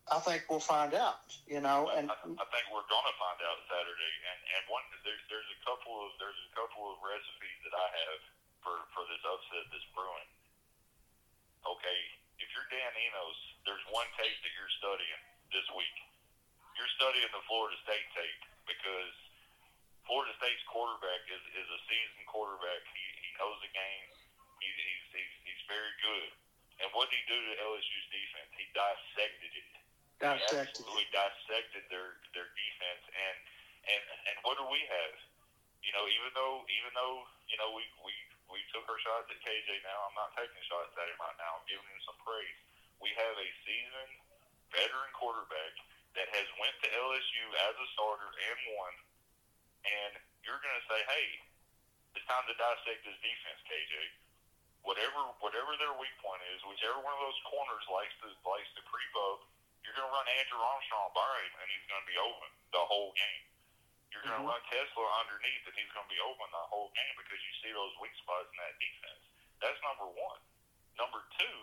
[0.08, 3.38] I think we'll find out, you know, and I, I think we're going to find
[3.44, 7.58] out Saturday, and and one there's there's a couple of there's a couple of recipes
[7.68, 8.20] that I have
[8.64, 10.30] for for this upset that's brewing.
[11.60, 12.00] Okay,
[12.40, 15.96] if you're Dan Enos, there's one tape that you're studying this week.
[16.80, 19.12] You're studying the Florida State tape because
[20.08, 22.80] Florida State's quarterback is is a seasoned quarterback.
[22.96, 24.08] He he knows the game.
[24.64, 26.32] He, he's he's he's very good.
[26.80, 28.50] And what did he do to LSU's defense?
[28.56, 29.68] He dissected it.
[30.18, 30.48] Dissected.
[30.48, 33.36] He absolutely dissected their their defense and
[33.84, 35.14] and and what do we have?
[35.84, 38.16] You know, even though even though you know we we
[38.48, 39.68] we took our shots at KJ.
[39.84, 41.60] Now I'm not taking shots at him right now.
[41.60, 42.58] I'm giving him some praise.
[42.98, 44.16] We have a seasoned
[44.72, 45.74] veteran quarterback
[46.16, 48.94] that has went to LSU as a starter and won,
[49.88, 50.12] and
[50.44, 51.26] you're going to say, hey,
[52.16, 53.94] it's time to dissect this defense, KJ.
[54.86, 58.82] Whatever whatever their weak point is, whichever one of those corners likes to likes to
[58.88, 59.44] creep up,
[59.84, 62.84] you're going to run Andrew Armstrong by him, and he's going to be open the
[62.86, 63.44] whole game.
[64.08, 64.52] You're going to Mhm.
[64.54, 67.72] run TeSlaa underneath, and he's going to be open the whole game because you see
[67.74, 69.22] those weak spots in that defense.
[69.60, 70.40] That's number one.
[70.96, 71.56] Number two,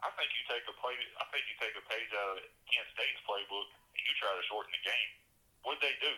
[0.00, 0.96] I think you take a play.
[1.20, 4.42] I think you take a page out of Kent State's playbook and you try to
[4.48, 5.10] shorten the game.
[5.62, 6.14] What'd they do?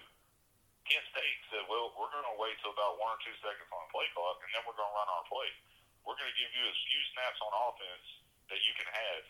[0.93, 3.81] Kent State said, "Well, we're going to wait till about one or two seconds on
[3.89, 5.49] the play clock, and then we're going to run our play.
[6.05, 8.07] We're going to give you as few snaps on offense
[8.53, 9.25] that you can have,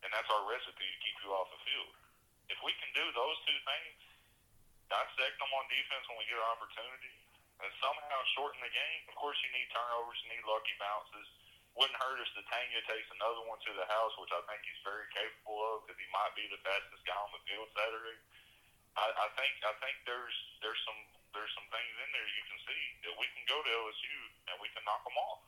[0.00, 1.92] and that's our recipe to keep you off the field.
[2.48, 4.00] If we can do those two things,
[4.88, 7.12] dissect them on defense when we get an opportunity,
[7.60, 9.02] and somehow shorten the game.
[9.12, 11.28] Of course, you need turnovers, you need lucky bounces.
[11.76, 15.04] Wouldn't hurt if Titania takes another one to the house, which I think he's very
[15.12, 18.16] capable of because he might be the fastest guy on the field Saturday.
[18.98, 21.00] I, I think I think there's there's some
[21.34, 24.18] there's some things in there you can see that we can go to LSU
[24.50, 25.40] and we can knock them off.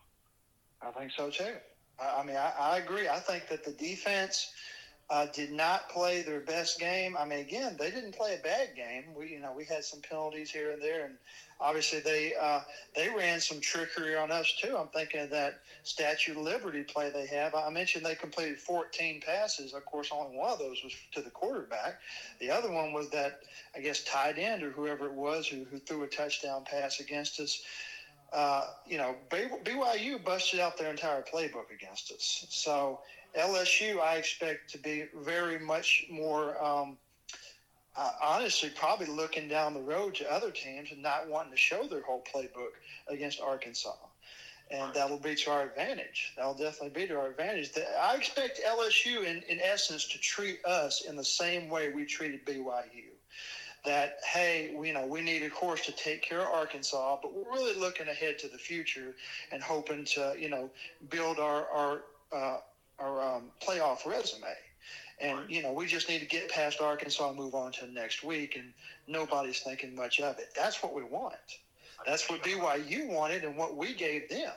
[0.82, 1.58] I think so too.
[1.98, 3.08] I, I mean, I, I agree.
[3.08, 4.52] I think that the defense
[5.10, 7.16] uh, did not play their best game.
[7.18, 9.14] I mean, again, they didn't play a bad game.
[9.14, 11.16] We, you know, we had some penalties here and there, and
[11.62, 12.60] obviously they uh,
[12.94, 14.76] they ran some trickery on us too.
[14.76, 17.54] I'm thinking of that Statue of Liberty play they have.
[17.54, 19.72] I mentioned they completed 14 passes.
[19.72, 21.98] Of course, only one of those was to the quarterback.
[22.40, 23.40] The other one was that
[23.74, 27.40] I guess tight end or whoever it was who, who threw a touchdown pass against
[27.40, 27.62] us.
[28.32, 32.46] Uh, you know, BYU busted out their entire playbook against us.
[32.48, 33.00] So
[33.36, 36.96] LSU, I expect to be very much more, um,
[37.96, 41.86] uh, honestly, probably looking down the road to other teams and not wanting to show
[41.86, 42.72] their whole playbook
[43.08, 43.94] against Arkansas.
[44.70, 46.32] And that'll be to our advantage.
[46.34, 47.70] That'll definitely be to our advantage.
[48.00, 52.46] I expect LSU, in, in essence, to treat us in the same way we treated
[52.46, 53.12] BYU
[53.84, 57.34] that hey, we, you know, we need, of course, to take care of Arkansas, but
[57.34, 59.14] we're really looking ahead to the future
[59.50, 60.70] and hoping to, you know,
[61.10, 62.02] build our our
[62.32, 62.58] uh,
[62.98, 64.46] our um, playoff resume.
[65.22, 68.26] And you know, we just need to get past Arkansas and move on to next
[68.26, 68.58] week.
[68.58, 68.74] And
[69.06, 70.50] nobody's thinking much of it.
[70.58, 71.62] That's what we want.
[72.02, 74.50] That's what BYU wanted and what we gave them.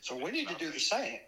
[0.00, 1.18] So we need to do the same.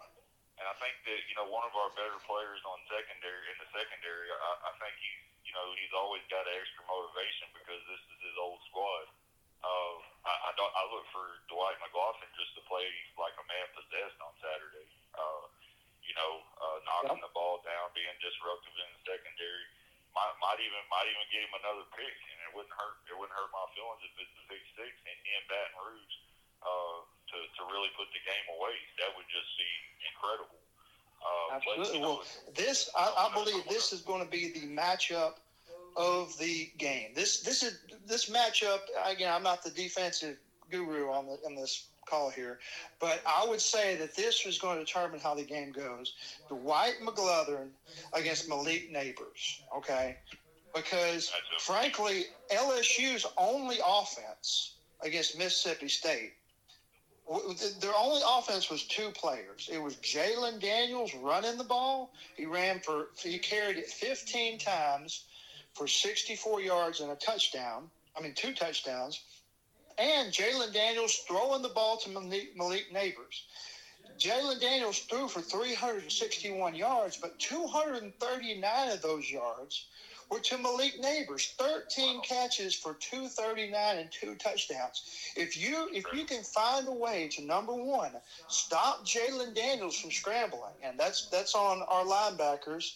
[0.59, 3.71] And I think that you know one of our better players on secondary in the
[3.75, 4.31] secondary.
[4.31, 8.37] I, I think he's you know he's always got extra motivation because this is his
[8.39, 9.07] old squad.
[9.59, 12.87] Uh, I, I, don't, I look for Dwight McGlothern just to play
[13.19, 14.87] like a man possessed on Saturday.
[16.19, 19.65] Know, uh, knocking the ball down, being disruptive in the secondary.
[20.19, 22.99] Might, might even might even get him another pick, and it wouldn't hurt.
[23.07, 26.17] It wouldn't hurt my feelings if it's a pick six in, in Baton Rouge
[26.67, 28.75] uh, to to really put the game away.
[28.99, 29.71] That would just be
[30.11, 30.59] incredible.
[31.23, 31.95] Uh, but, Absolutely.
[31.95, 35.39] you know, Well, this I, I believe this is going to be the matchup
[35.95, 37.15] of the game.
[37.15, 38.81] This this is this matchup.
[39.07, 40.39] Again, I'm not the defensive
[40.71, 42.59] guru on the on this call here,
[43.01, 46.15] but I would say that this is going to determine how the game goes.
[46.49, 47.69] Dwight McGlothern
[48.13, 49.61] against Malik Nabers.
[49.77, 50.17] Okay,
[50.75, 56.33] because frankly, LSU's only offense against Mississippi State
[57.81, 59.69] their only offense was two players.
[59.71, 62.11] It was Jayden Daniels running the ball.
[62.37, 65.25] He ran for he carried it 15 times
[65.75, 67.91] for 64 yards and a touchdown.
[68.17, 69.21] I mean, two touchdowns.
[69.99, 73.43] And Jayden Daniels throwing the ball to Malik, Malik Nabers.
[74.19, 79.87] Jayden Daniels threw for 361 yards, but 239 of those yards
[80.31, 81.55] were to Malik Nabers.
[81.55, 85.03] 13 catches for 239 and two touchdowns.
[85.37, 88.13] If you if you can find a way to number one
[88.49, 92.95] stop Jayden Daniels from scrambling, and that's that's on our linebackers.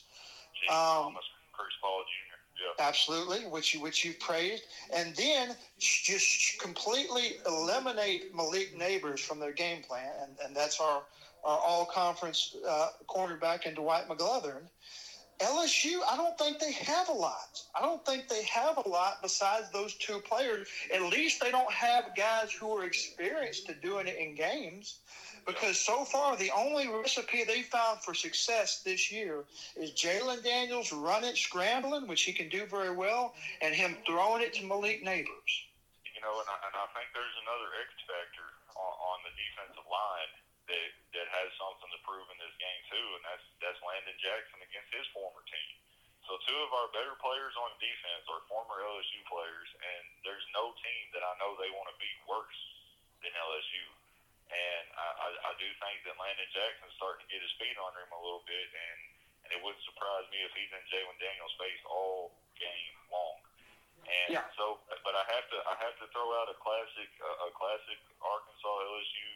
[0.69, 2.32] Jaheim Um, Thomas, Chris Paul Jr.
[2.63, 2.87] Yeah.
[2.87, 9.53] Absolutely, which you which you praised, and then just completely eliminate Malik Nabers from their
[9.53, 11.03] game plan, and, and that's our
[11.45, 14.63] our all conference uh, cornerback and Dwight McGlothern.
[15.41, 17.61] LSU, I don't think they have a lot.
[17.75, 20.69] I don't think they have a lot besides those two players.
[20.95, 25.01] At least they don't have guys who are experienced to doing it in games.
[25.47, 29.43] Because so far, the only recipe they found for success this year
[29.75, 34.55] is Jayden Daniels running, scrambling, which he can do very well, and him throwing it
[34.55, 35.53] to Malik Nabers.
[36.15, 38.47] you know, and I, and I think there's another X factor
[38.79, 40.33] on, on the defensive line
[40.71, 44.63] that that has something to prove in this game too, and that's that's Landon Jackson
[44.63, 45.75] against his former team.
[46.31, 50.71] So two of our better players on defense are former LSU players, and there's no
[50.79, 52.61] team that I know they want to beat worse
[53.27, 54.02] than LSU.
[54.53, 58.05] And I, I, I do think that Landon Jackson's starting to get his feet under
[58.05, 59.01] him a little bit, and
[59.43, 63.41] and it wouldn't surprise me if he's in Jayden Daniels' face all game long.
[64.03, 64.47] And yeah.
[64.59, 67.99] so, but I have to I have to throw out a classic a, a classic
[68.21, 69.31] Arkansas LSU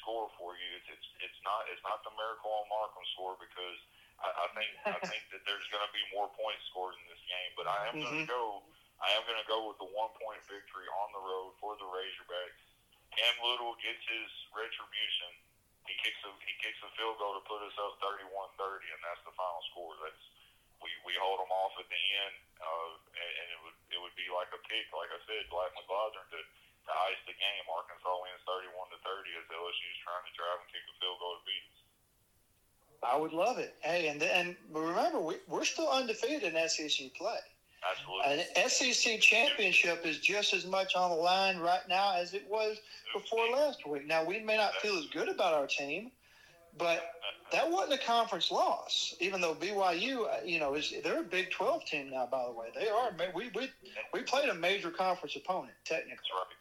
[0.00, 0.68] score for you.
[0.80, 3.78] It's it's it's not it's not the miracle on Markham score because
[4.22, 7.22] I, I think I think that there's going to be more points scored in this
[7.28, 7.50] game.
[7.58, 8.30] But I am going to mm-hmm.
[8.30, 8.64] go
[9.02, 11.84] I am going to go with the one point victory on the road for the
[11.84, 12.65] Razorbacks.
[13.16, 15.32] Cam Little gets his retribution.
[15.88, 19.22] He kicks a he kicks a field goal to put us up 31-30, and that's
[19.24, 19.96] the final score.
[20.04, 20.20] That's
[20.84, 24.16] we, we hold them off at the end, uh, and, and it would it would
[24.18, 27.64] be like a pick, like I said, Black McGlothern to, to ice the game.
[27.72, 31.34] Arkansas wins 31 to 30 as LSU's trying to drive and kick a field goal
[31.40, 31.80] to beat us.
[33.00, 33.76] I would love it.
[33.80, 37.40] Hey, and and remember, we, we're still undefeated in SEC play.
[37.90, 38.44] Absolutely.
[38.62, 42.78] An SEC championship is just as much on the line right now as it was
[43.14, 44.06] before last week.
[44.06, 46.10] Now, we may not feel as good about our team,
[46.78, 47.12] but
[47.52, 49.14] that wasn't a conference loss.
[49.20, 52.26] Even though BYU, uh, you know, is they're a Big 12 team now.
[52.26, 53.10] By the way, they are.
[53.34, 53.70] We we
[54.12, 56.16] we played a major conference opponent technically.
[56.16, 56.56] That's right.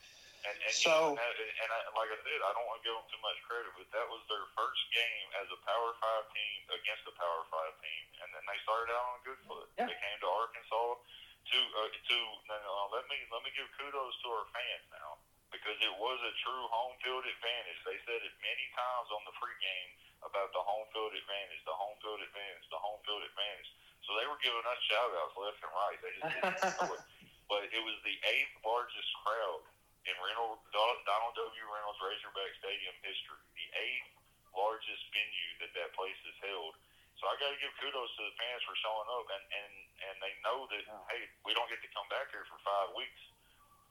[0.45, 2.85] And, and So- you know, and, and I, like I said, I don't want to
[2.85, 6.29] give them too much credit, but that was their first game as a Power Five
[6.37, 9.65] team against a Power Five team, and then they started out on a good foot.
[9.81, 9.89] Yeah.
[9.89, 11.01] They came to Arkansas
[11.45, 12.17] to uh, to
[12.49, 15.21] no, no, let me let me give kudos to our fans now
[15.53, 17.79] because it was a true home field advantage.
[17.85, 19.91] They said it many times on the pregame
[20.25, 23.69] about the home field advantage, the home field advantage, the home field advantage.
[24.03, 25.97] So they were giving us shout outs left and right.
[26.01, 27.03] They just didn't know it.
[27.45, 29.61] But it was the eighth largest crowd
[30.09, 31.65] in Reynolds, Donald W.
[31.69, 34.09] Reynolds Razorback Stadium history, the eighth
[34.57, 36.73] largest venue that that place has held.
[37.19, 39.73] So I got to give kudos to the fans for showing up, and and
[40.11, 40.99] and they know that Yeah.
[41.11, 43.21] hey, we don't get to come back here for five weeks,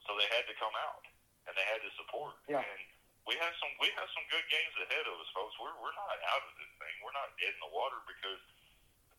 [0.05, 1.01] so they had to come out
[1.49, 2.37] and they had to support.
[2.49, 2.61] Yeah.
[2.61, 2.81] And
[3.25, 5.57] we have some we have some good games ahead of us, folks.
[5.57, 6.95] We're we're not out of this thing.
[7.01, 8.41] We're not dead in the water because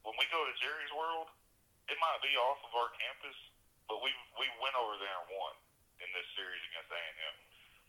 [0.06, 1.26] when we go to Jerry's World,
[1.90, 3.34] it might be off of our campus,
[3.90, 5.54] but we we went over there and won
[5.98, 7.36] in this series against A and M.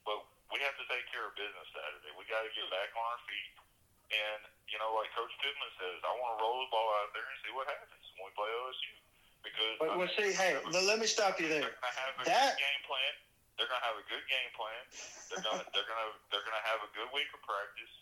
[0.01, 0.17] But
[0.49, 2.09] we have to take care of business Saturday.
[2.17, 3.51] We got to get back on our feet.
[4.07, 4.41] And
[4.71, 7.37] you know, like Coach Pittman says, I want to roll the ball out there and
[7.43, 8.93] see what happens when we play LSU.
[9.43, 11.63] Because But well, see, hey, let me stop you there.
[11.71, 13.13] gonna have a That- good game plan.
[13.55, 14.83] They're gonna have a good game plan.
[15.31, 17.93] They're gonna they're gonna they're gonna have a good week of practice.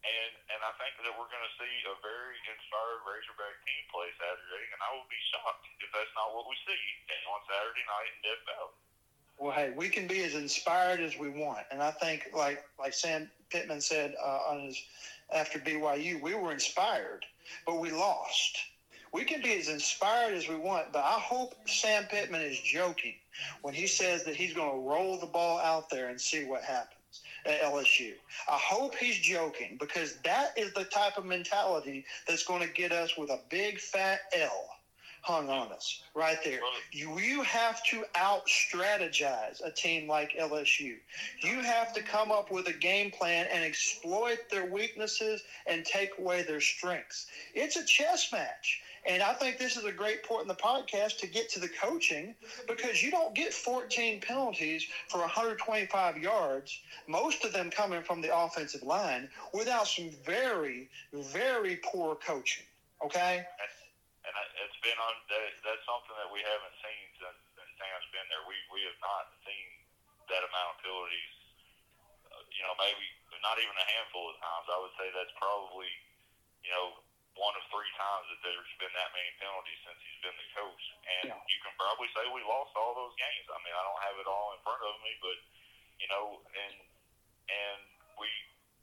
[0.00, 4.64] And and I think that we're gonna see a very inspired Razorback team play Saturday,
[4.72, 6.82] and I would be shocked if that's not what we see
[7.28, 8.76] on Saturday night in Death Valley.
[9.40, 12.92] Well, hey, we can be as inspired as we want, and I think, like like
[12.92, 14.82] Sam Pittman said uh, on his
[15.32, 17.24] after BYU, we were inspired,
[17.64, 18.58] but we lost.
[19.14, 23.14] We can be as inspired as we want, but I hope Sam Pittman is joking
[23.62, 26.62] when he says that he's going to roll the ball out there and see what
[26.62, 28.12] happens at LSU.
[28.46, 32.92] I hope he's joking because that is the type of mentality that's going to get
[32.92, 34.68] us with a big fat L
[35.22, 36.60] hung on us right there.
[36.92, 40.96] You, you have to out strategize a team like LSU.
[41.42, 46.18] You have to come up with a game plan and exploit their weaknesses and take
[46.18, 47.26] away their strengths.
[47.54, 48.80] It's a chess match.
[49.06, 51.68] And I think this is a great point in the podcast to get to the
[51.68, 52.34] coaching
[52.68, 58.36] because you don't get 14 penalties for 125 yards, most of them coming from the
[58.36, 62.64] offensive line, without some very, very poor coaching.
[63.02, 63.44] Okay?
[64.60, 65.14] It's been on.
[65.32, 68.44] That, that's something that we haven't seen since, since Sam's been there.
[68.44, 69.66] We we have not seen
[70.28, 71.34] that amount of penalties.
[72.28, 73.04] Uh, you know, maybe
[73.40, 74.66] not even a handful of times.
[74.68, 75.88] I would say that's probably,
[76.60, 77.00] you know,
[77.40, 80.84] one of three times that there's been that many penalties since he's been the coach.
[81.08, 81.40] And Yeah.
[81.48, 83.48] you can probably say we lost all those games.
[83.48, 85.38] I mean, I don't have it all in front of me, but
[85.98, 86.76] you know, and
[87.50, 87.80] and
[88.20, 88.28] we,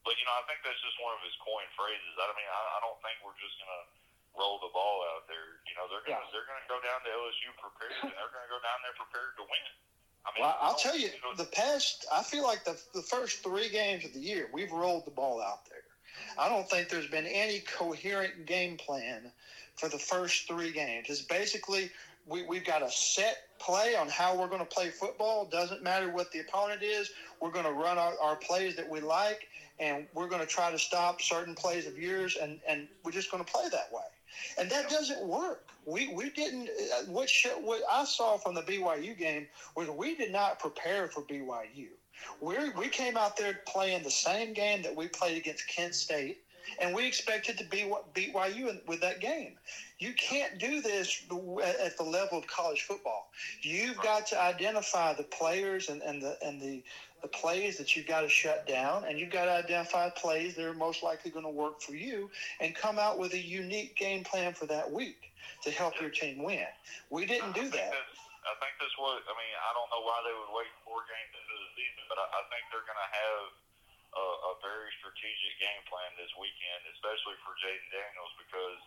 [0.03, 2.13] but you know, I think that's just one of his coin phrases.
[2.17, 3.83] I mean, I, I don't think we're just gonna
[4.37, 5.59] roll the ball out there.
[5.67, 6.31] You know, they're gonna Yeah.
[6.31, 9.43] they're gonna go down to LSU prepared, and they're gonna go down there prepared to
[9.43, 9.67] win.
[10.25, 12.77] I mean, Well, I I'll don't- tell you, know, the past, I feel like the,
[12.93, 15.83] the first three games of the year, we've rolled the ball out there.
[16.37, 19.31] I don't think there's been any coherent game plan
[19.75, 21.09] for the first three games.
[21.09, 21.91] It's basically
[22.25, 25.45] we, we've got a set play on how we're going to play football.
[25.45, 27.09] Doesn't matter what the opponent is.
[27.39, 29.47] We're going to run our, our plays that we like,
[29.79, 33.31] and we're going to try to stop certain plays of yours, and, and we're just
[33.31, 34.03] going to play that way.
[34.57, 35.65] And that doesn't work.
[35.85, 36.69] We we didn't.
[36.69, 41.07] uh, What show, what I saw from the BYU game was we did not prepare
[41.07, 41.87] for BYU.
[42.41, 46.39] We we came out there playing the same game that we played against Kent State,
[46.79, 49.53] and we expected to be beat BYU with that game.
[49.99, 51.21] You can't do this
[51.81, 53.29] at the level of college football.
[53.61, 56.83] You've got to identify the players and, and the and the
[57.21, 60.65] the plays that you've got to shut down, and you've got to identify plays that
[60.65, 62.29] are most likely going to work for you,
[62.61, 66.43] and come out with a unique game plan for that week to help your team
[66.43, 66.69] win.
[67.09, 67.93] We didn't do that.
[68.47, 69.55] I think that's what I mean.
[69.59, 72.41] I don't know why they would wait four games into the season, but I, I
[72.47, 73.66] think they're going to have
[74.15, 78.79] a, a very strategic game plan this weekend, especially for Jayden Daniels, because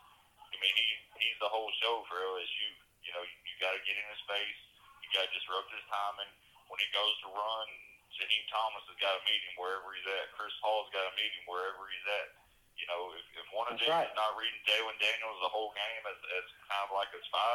[0.50, 0.86] I mean he
[1.20, 2.68] he's the whole show for LSU.
[3.04, 4.60] You know, you, you got to get in his face.
[5.04, 6.30] You got to disrupt his timing
[6.68, 7.68] when he goes to run.
[8.10, 10.34] Jaheim Thomas has got to meet him wherever he's at.
[10.36, 12.28] Chris Paul's got to meet him wherever he's at.
[12.76, 14.08] You know, if, if one of That's them right.
[14.08, 17.54] is not reading Jayden Daniels the whole game as, as kind of like a spy,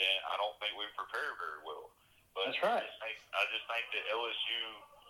[0.00, 1.92] then I don't think we prepare very well.
[2.34, 2.80] But That's right.
[2.80, 4.60] I just think, I just think that LSU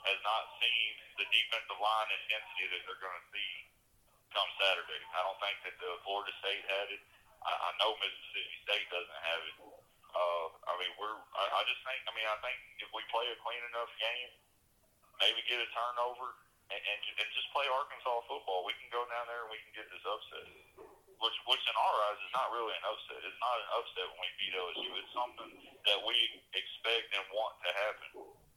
[0.04, 3.52] has not seen the defensive line intensity that they're going to see
[4.34, 5.00] come Saturday.
[5.14, 7.02] I don't think that the Florida State had it.
[7.46, 9.56] I, I know Mississippi State doesn't have it.
[10.14, 11.18] Uh, I mean, we're.
[11.34, 12.02] I, I just think.
[12.06, 14.30] I mean, I think if we play a clean enough game,
[15.22, 16.38] maybe get a turnover,
[16.70, 19.72] and, and, and just play Arkansas football, we can go down there and we can
[19.74, 20.46] get this upset.
[21.22, 23.22] Which, which in our eyes is not really an upset.
[23.22, 24.90] It's not an upset when we beat LSU.
[24.98, 25.50] It's something
[25.88, 26.16] that we
[26.52, 28.10] expect and want to happen.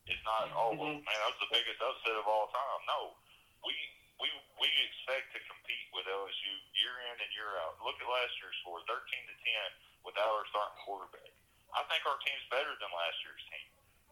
[0.08, 1.04] It's not, oh well, Mhm.
[1.04, 2.82] man, that's the biggest upset of all time.
[2.88, 3.16] No,
[3.64, 3.76] we
[4.20, 4.28] we
[4.60, 7.76] we expect to compete with LSU year in and year out.
[7.84, 9.70] Look at last year's score, thirteen to ten,
[10.04, 11.32] without our starting quarterback.
[11.76, 13.68] I think our team's better than last year's team.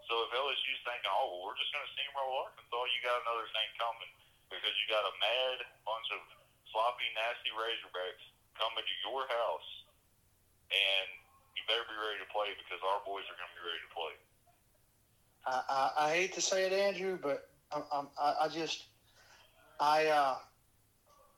[0.06, 3.48] So if LSU's thinking, oh, well, we're just going to steamroll Arkansas, you got another
[3.50, 4.12] thing coming
[4.52, 6.22] because you got a mad bunch of
[6.70, 8.22] sloppy, nasty Razorbacks
[8.54, 9.70] coming to your house,
[10.70, 11.08] and
[11.58, 13.94] you better be ready to play because our boys are going to be ready to
[13.96, 14.14] play.
[15.48, 18.86] I, I, I hate to say it, Andrew, but I'm, I, I just,
[19.80, 20.36] I, uh,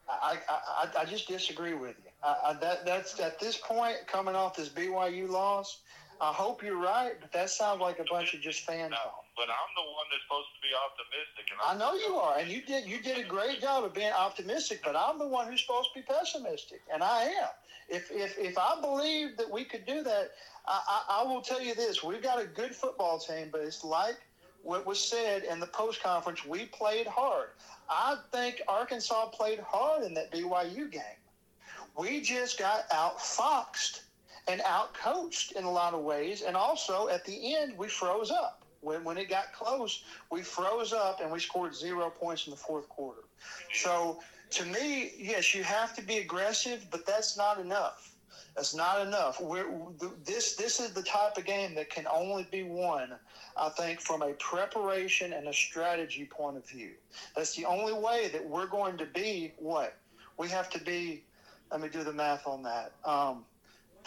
[0.09, 2.11] I, I, I just disagree with you.
[2.23, 5.81] I, I, that, that's at this point coming off this BYU loss.
[6.19, 9.25] I hope you're right, but that sounds like a bunch of just fan No, talk.
[9.35, 12.37] but I'm the one that's supposed to be optimistic, and I I'm know you are,
[12.39, 14.81] and you did you did a great job of being optimistic.
[14.83, 17.49] But I'm the one who's supposed to be pessimistic, and I am.
[17.89, 20.31] If if if I believe that we could do that,
[20.65, 23.83] I, I, I will tell you this: we've got a good football team, but it's
[23.83, 24.17] like
[24.63, 26.45] what was said in the post conference.
[26.45, 27.49] We played hard.
[27.89, 31.01] I think Arkansas played hard in that BYU game.
[31.97, 34.01] We just got outfoxed
[34.47, 38.63] and outcoached in a lot of ways, and also at the end we froze up.
[38.81, 42.57] When, when it got close, we froze up and we scored zero points in the
[42.57, 43.21] fourth quarter.
[43.73, 44.19] So,
[44.51, 48.13] to me, yes, you have to be aggressive, but that's not enough.
[48.55, 49.39] That's not enough.
[49.39, 49.67] We're,
[50.25, 53.11] this this is the type of game that can only be won,
[53.55, 56.91] I think, from a preparation and a strategy point of view.
[57.35, 59.95] That's the only way that we're going to be what
[60.37, 61.23] we have to be.
[61.71, 62.93] Let me do the math on that.
[63.05, 63.45] Um,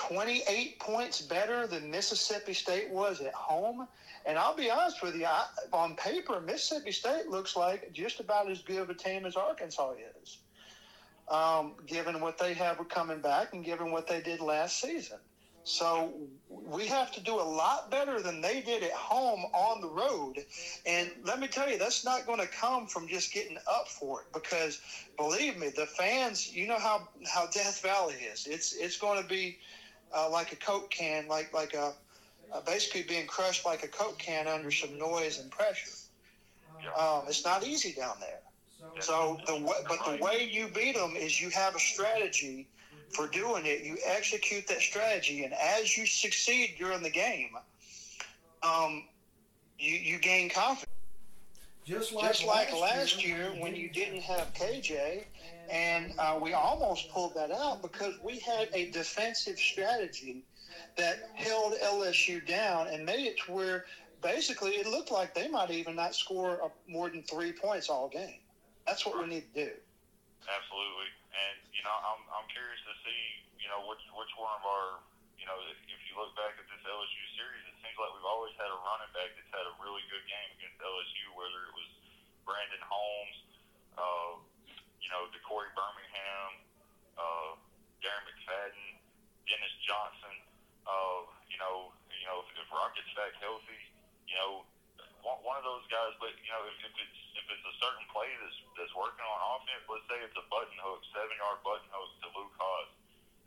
[0.08, 3.86] 28 points better than Mississippi State was at home.
[4.24, 8.50] And I'll be honest with you, I, on paper, Mississippi State looks like just about
[8.50, 9.92] as good of a team as Arkansas
[10.22, 10.38] is,
[11.28, 15.18] um, given what they have coming back and given what they did last season.
[15.64, 16.12] So
[16.48, 20.44] we have to do a lot better than they did at home on the road.
[20.86, 24.22] And let me tell you, that's not going to come from just getting up for
[24.22, 24.80] it because
[25.18, 28.46] believe me, the fans, you know how, how Death Valley is.
[28.46, 29.58] It's, it's going to be
[30.14, 31.94] uh, like a Coke can, like, like a,
[32.52, 35.90] uh, basically being crushed like a Coke can under some noise and pressure.
[36.98, 38.40] Um, it's not easy down there.
[39.00, 42.66] So the way, but the way you beat them is you have a strategy
[43.10, 43.84] for doing it.
[43.84, 47.50] You execute that strategy, and as you succeed during the game,
[48.62, 49.04] um,
[49.78, 50.89] you you gain confidence.
[51.84, 55.24] Just like, Just like last year when you didn't have KJ,
[55.70, 60.44] and uh, we almost pulled that out because we had a defensive strategy
[60.96, 63.84] that held LSU down and made it to where
[64.22, 68.40] basically it looked like they might even not score more than three points all game.
[68.86, 69.72] That's what we need to do.
[70.50, 73.22] Absolutely, and you know, I'm I'm curious to see,
[73.62, 74.98] you know, which which one of our,
[75.40, 78.52] you know, if you look back at this LSU series, it seems like we've always
[78.60, 81.90] had a running back that's had a really good game against LSU, whether it was
[82.44, 83.38] Brandon Holmes,
[83.96, 84.32] uh,
[85.00, 86.50] you know, DeCorey Birmingham,
[87.16, 87.56] uh,
[88.04, 89.00] Darren McFadden,
[89.48, 90.36] Dennis Johnson.
[90.84, 93.80] Uh, you know, you know, if, if Rocket's back healthy,
[94.28, 94.68] you know,
[95.24, 96.12] one, one of those guys.
[96.20, 99.38] But you know, if, if it's if it's a certain play that's that's working on
[99.56, 102.90] offense, let's say it's a button hook, seven yard button hook to Luke Hasz,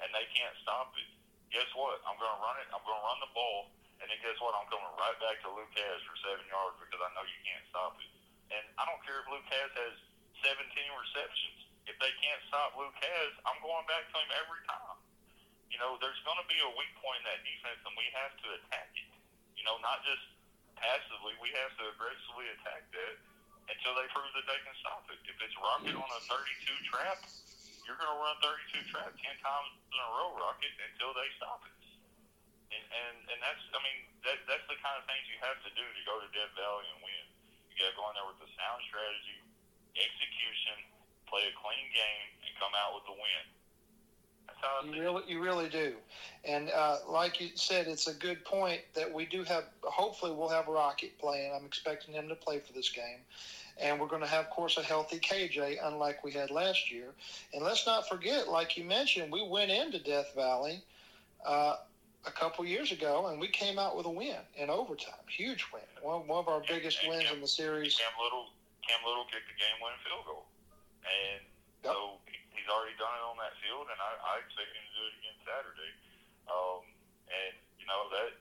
[0.02, 1.10] and they can't stop it.
[1.54, 2.01] Guess what?
[2.10, 2.68] I'm going to run it.
[2.74, 3.70] I'm going to run the ball,
[4.01, 4.58] and then guess what?
[4.58, 7.62] I'm coming right back to Luke Hasz for seven yards because I know you can't
[7.70, 8.10] stop it.
[8.49, 9.95] And I don't care if Luke Hasz has
[10.41, 11.70] 17 receptions.
[11.86, 14.97] If they can't stop Luke Hasz, I'm going back to him every time.
[15.70, 18.34] You know, there's going to be a weak point in that defense, and we have
[18.34, 19.14] to attack it.
[19.54, 20.26] You know, not just
[20.74, 21.38] passively.
[21.38, 23.16] We have to aggressively attack that
[23.70, 25.22] until they prove that they can stop it.
[25.30, 27.22] If it's Rocket on a 32 trap,
[27.84, 31.64] you're going to run 32 traps 10 times in a row, Rocket, until they stop
[31.68, 31.76] it.
[32.74, 35.72] And, and, and that's, I mean, that, that's the kind of things you have to
[35.78, 37.26] do to go to Death Valley and win.
[37.70, 39.38] You got to go in there with a the sound strategy,
[39.94, 40.78] execution,
[41.30, 43.46] play a clean game, and come out with the win.
[44.86, 45.96] You really, you really do,
[46.46, 49.66] and uh, like you said, it's a good point that we do have.
[49.82, 51.52] Hopefully, we'll have Rocket playing.
[51.54, 53.20] I'm expecting him to play for this game,
[53.82, 57.10] and we're going to have, of course, a healthy KJ, unlike we had last year.
[57.54, 60.84] And let's not forget, like you mentioned, we went into Death Valley
[61.46, 61.78] uh,
[62.26, 65.26] a couple years ago, and we came out with a win in overtime.
[65.28, 65.84] Huge win.
[66.02, 67.98] One, one of our biggest and wins Cam- in the series.
[67.98, 68.48] Cam Little,
[68.88, 70.46] Cam Little kicked the game-winning field goal,
[71.04, 71.42] and
[71.84, 71.92] Yep.
[71.92, 72.16] so
[72.56, 75.14] he's already done it on that field, and I, I expect him to do it
[75.20, 75.92] again Saturday.
[76.48, 76.88] Um,
[77.28, 78.40] and you know that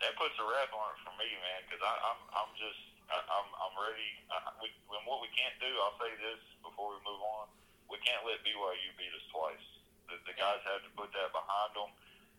[0.00, 3.48] that puts a wrap on it for me, man, because I'm I'm just I, I'm
[3.58, 4.10] I'm ready.
[4.30, 7.50] I, we, when what we can't do, I'll say this before we move on:
[7.90, 9.66] we can't let BYU beat us twice.
[10.06, 11.90] The, the guys had to put that behind them.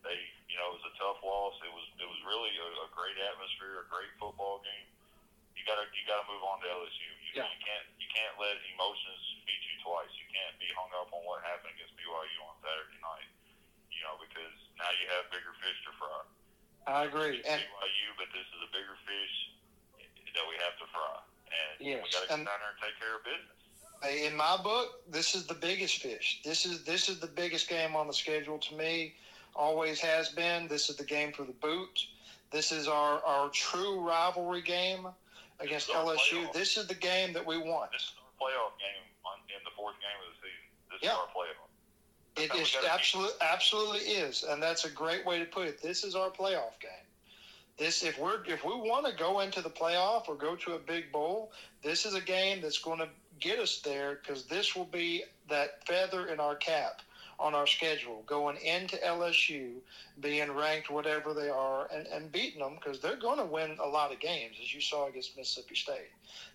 [0.01, 0.17] They,
[0.49, 1.55] you know, it was a tough loss.
[1.61, 4.88] It was it was really a, a great atmosphere, a great football game.
[5.53, 7.05] You gotta you gotta move on to LSU.
[7.22, 7.47] You, Yeah.
[7.51, 10.09] you can't you can't let emotions beat you twice.
[10.17, 13.30] You can't be hung up on what happened against BYU on Saturday night.
[13.91, 16.24] You know, because now you have bigger fish to fry.
[16.89, 17.38] I agree.
[17.43, 19.36] It's And BYU, but this is a bigger fish
[20.34, 21.20] that we have to fry,
[21.52, 24.28] and we gotta and- get down there and take care of business.
[24.28, 26.42] in my book, this is the biggest fish.
[26.44, 29.16] This is this is the biggest game on the schedule to me.
[29.56, 30.68] Always has been.
[30.68, 32.08] This is the game for the boot.
[32.52, 35.08] This is our, our true rivalry game
[35.60, 36.46] against This LSU.
[36.48, 36.54] playoff.
[36.54, 37.92] This is the game that we want.
[37.92, 40.68] This is our playoff game on, in the fourth game of the season.
[40.92, 41.12] This Yeah.
[41.12, 41.68] is our playoff.
[42.38, 45.68] It That's how we is absolutely absolutely is, and that's a great way to put
[45.68, 45.82] it.
[45.82, 47.06] This is our playoff game.
[47.82, 50.78] This if we're if we want to go into the playoff or go to a
[50.78, 51.52] big bowl,
[51.82, 53.08] this is a game that's going to
[53.40, 57.02] get us there because this will be that feather in our cap
[57.40, 59.72] on our schedule going into LSU,
[60.20, 63.88] being ranked whatever they are, and, and beating them because they're going to win a
[63.88, 66.12] lot of games, as you saw against Mississippi State.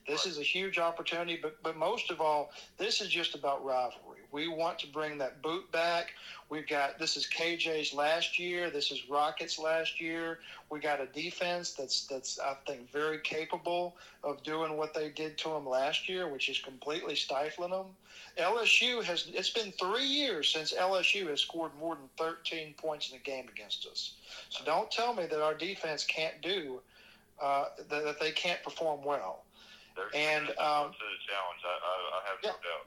[0.07, 0.31] This Right.
[0.31, 4.06] is a huge opportunity, but but most of all, this is just about rivalry.
[4.37, 6.13] We want to bring that boot back.
[6.51, 8.69] We've got this is KJ's last year.
[8.71, 10.41] This is Rockets last year.
[10.71, 15.39] We got a defense that's that's I think very capable of doing what they did
[15.39, 17.87] to them last year, which is completely stifling them.
[18.37, 23.17] LSU has it's been three years since LSU has scored more than 13 points in
[23.17, 24.13] a game against us.
[24.51, 26.83] So don't tell me that our defense can't do
[27.41, 29.47] uh, that, that they can't perform well.
[29.97, 31.63] They're And, um, to the challenge.
[31.65, 32.53] I, I, I have no Yeah.
[32.53, 32.87] doubt.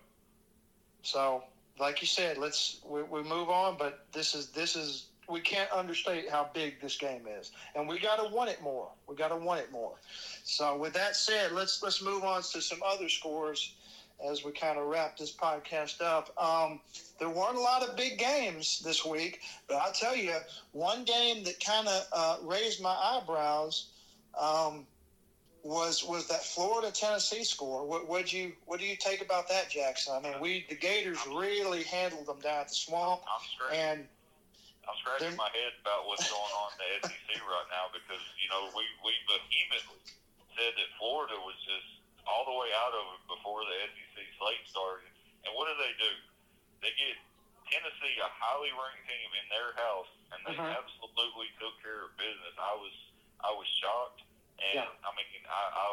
[1.02, 1.44] So,
[1.80, 3.78] like you said, let's we, we move on.
[3.78, 8.00] But this is this is we can't understate how big this game is, and we
[8.00, 8.90] got to want it more.
[9.08, 9.96] We got to want it more.
[10.44, 13.74] So, with that said, let's let's move on to some other scores
[14.28, 16.32] as we kind of wrap this podcast up.
[16.38, 16.80] Um,
[17.20, 20.36] there weren't a lot of big games this week, but I'll tell you,
[20.74, 23.90] one game that kind of uh, raised my eyebrows.
[24.40, 24.86] Um,
[25.64, 27.86] was was that Florida Tennessee score?
[27.86, 30.14] What would you what do you take about that, Jackson?
[30.16, 34.08] I mean, we the Gators really handled them down at the swamp, I'm and
[34.88, 38.50] I'm scratching my head about what's going on in the SEC right now because you
[38.50, 40.02] know we we vehemently
[40.58, 41.88] said that Florida was just
[42.26, 45.10] all the way out of it before the SEC slate started.
[45.46, 46.12] And what do they do?
[46.82, 47.16] They get
[47.70, 50.74] Tennessee, a highly ranked team, in their house, and they Mhm.
[50.74, 52.56] absolutely took care of business.
[52.58, 52.94] I was
[53.40, 54.22] I was shocked,
[54.60, 55.08] and Yeah.
[55.08, 55.86] I mean I, I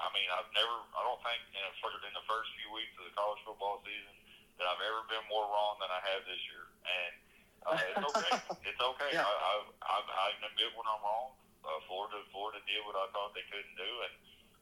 [0.00, 1.72] I mean I've never I don't think in the,
[2.08, 4.16] in the first few weeks of the college football season
[4.56, 7.12] that I've ever been more wrong than I have this year, and
[7.68, 8.32] uh, it's okay.
[8.64, 9.10] It's okay.
[9.12, 9.24] Yeah.
[9.24, 9.54] I, I,
[9.84, 11.36] I, I admit when I'm wrong.
[11.66, 14.14] Uh, Florida, Florida did what I thought they couldn't do, and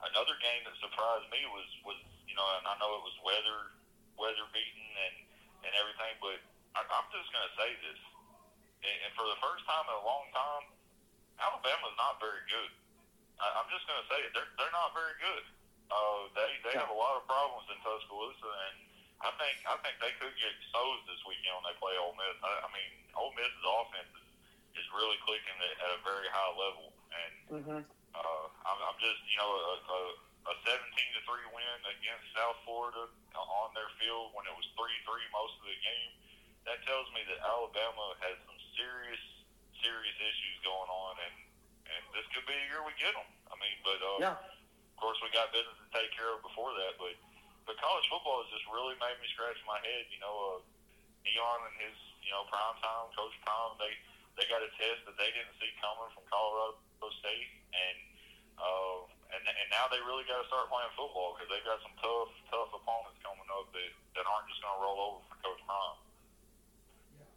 [0.09, 3.71] another game that surprised me was was you know, and I know it was weather
[4.19, 5.15] weather beaten and
[5.69, 6.39] and everything, but
[6.75, 8.01] I, I'm just going to say this,
[8.83, 10.65] and, and for the first time in a long time,
[11.39, 12.71] Alabama's not very good.
[13.41, 14.31] I, I'm just going to say it.
[14.37, 15.45] They're they're not very good.
[15.91, 16.87] Uh, they they Yeah.
[16.87, 18.77] have a lot of problems in Tuscaloosa, and
[19.23, 22.37] I think I think they could get exposed this weekend when they play Ole Miss.
[22.43, 24.29] I, I mean, Ole Miss's offense is,
[24.83, 27.79] is really clicking at, at a very high level, and Mhm.
[28.17, 30.01] uh, I'm, I'm just you know a, a,
[30.51, 30.81] a 17
[31.19, 33.07] to three win against South Florida
[33.37, 36.13] on their field when it was three three most of the game.
[36.65, 39.21] That tells me that Alabama has some serious
[39.85, 41.35] serious issues going on, and
[42.15, 43.27] this could be the year we get them.
[43.51, 44.37] I mean, but uh, Yeah.
[44.39, 47.15] of course we got business to take care of before that, but
[47.67, 50.05] but college football has just really made me scratch my head.
[50.13, 50.59] You know, uh,
[51.27, 53.93] Deion and his you know prime time, Coach Prime, they
[54.39, 56.79] they got a test that they didn't see coming from Colorado
[57.21, 57.99] State, and
[58.61, 58.99] uh,
[59.35, 62.31] and and now they really got to start playing football because they've got some tough
[62.53, 65.99] tough opponents coming up that that aren't just going to roll over for Coach Prime.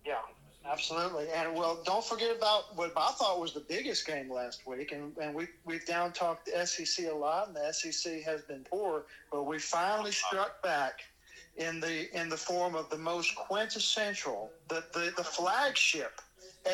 [0.05, 0.23] Yeah,
[0.65, 4.91] Absolutely, and well, don't forget about what I thought was the biggest game last week,
[4.91, 8.65] and, and we we've down talked the SEC a lot, and the SEC has been
[8.69, 11.01] poor, but we finally struck back
[11.55, 16.21] in the in the form of the most quintessential, the the, the flagship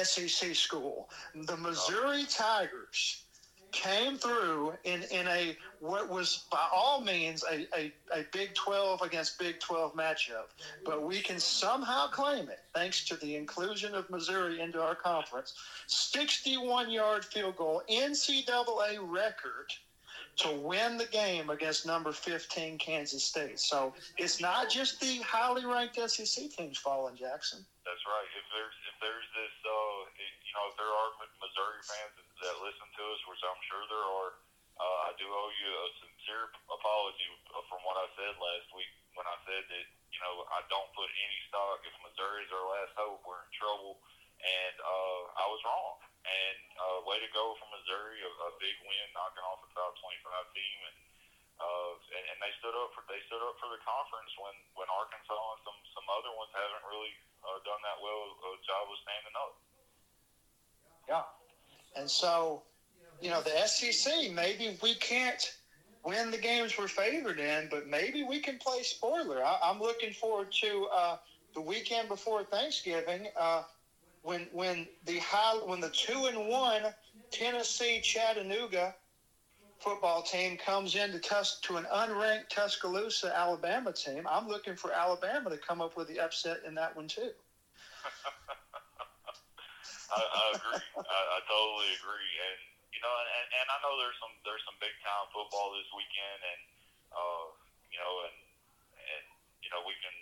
[0.02, 3.23] SEC school, the Missouri Tigers
[3.74, 9.02] came through in, in a what was by all means a, a, a Big 12
[9.02, 10.48] against Big 12 matchup,
[10.86, 15.54] but we can somehow claim it thanks to the inclusion of Missouri into our conference.
[15.88, 19.74] 61 yard field goal, NCAA record
[20.38, 23.60] to win the game against number 15 Kansas State.
[23.60, 27.66] So it's not just the highly ranked SEC teams falling, Jackson.
[27.84, 28.30] That's right.
[28.32, 32.88] If there's if there's this, uh, you know, if there are Missouri fans that listen
[32.88, 34.32] to us, which I'm sure there are,
[34.80, 37.28] uh, I do owe you a sincere apology
[37.68, 38.88] from what I said last week
[39.20, 41.84] when I said that you know I don't put any stock.
[41.84, 44.00] If Missouri's our last hope, we're in trouble,
[44.40, 46.00] and uh, I was wrong.
[46.24, 49.92] And uh, way to go from Missouri, a, a big win, knocking off a top
[50.00, 50.98] 25 team, and
[51.60, 54.88] uh, and, and they stood up for they stood up for the conference when when
[54.88, 57.12] Arkansas and some some other ones haven't really
[57.44, 59.54] uh, done that well a job of standing up.
[61.08, 62.64] Yeah, and so
[63.22, 65.54] you know the SEC maybe we can't
[66.06, 69.44] win the games we're favored in, but maybe we can play spoiler.
[69.44, 71.18] I, I'm looking forward to uh,
[71.54, 73.28] the weekend before Thanksgiving.
[73.40, 73.64] Uh,
[74.24, 76.84] when when the high when the two and one
[77.32, 78.96] Tennessee Chattanooga
[79.84, 85.50] football team comes into Tus- to an unranked Tuscaloosa Alabama team, I'm looking for Alabama
[85.52, 87.30] to come up with the upset in that one too.
[90.16, 90.80] I, I agree.
[90.96, 92.60] I, I totally agree, and
[92.96, 96.40] you know, and, and I know there's some there's some big time football this weekend,
[96.48, 96.62] and
[97.12, 97.46] uh,
[97.92, 98.38] you know, and
[98.96, 99.26] and
[99.66, 100.16] you know we can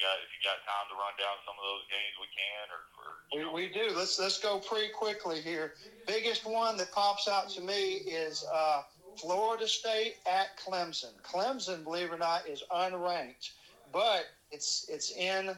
[0.00, 2.64] got if you got time to run down some of those games, we can.
[2.72, 3.94] Or, or we, we do.
[3.96, 5.74] Let's let's go pretty quickly here.
[6.06, 8.82] Biggest one that pops out to me is uh,
[9.16, 11.12] Florida State at Clemson.
[11.22, 13.50] Clemson, believe it or not, is unranked,
[13.92, 15.54] but it's it's in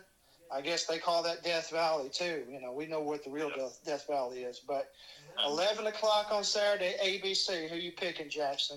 [0.53, 2.45] I guess they call that Death Valley too.
[2.51, 4.61] You know, we know what the real Death, Death Valley is.
[4.61, 4.93] But
[5.49, 7.70] 11 o'clock on Saturday, ABC.
[7.70, 8.76] Who you picking, Jackson?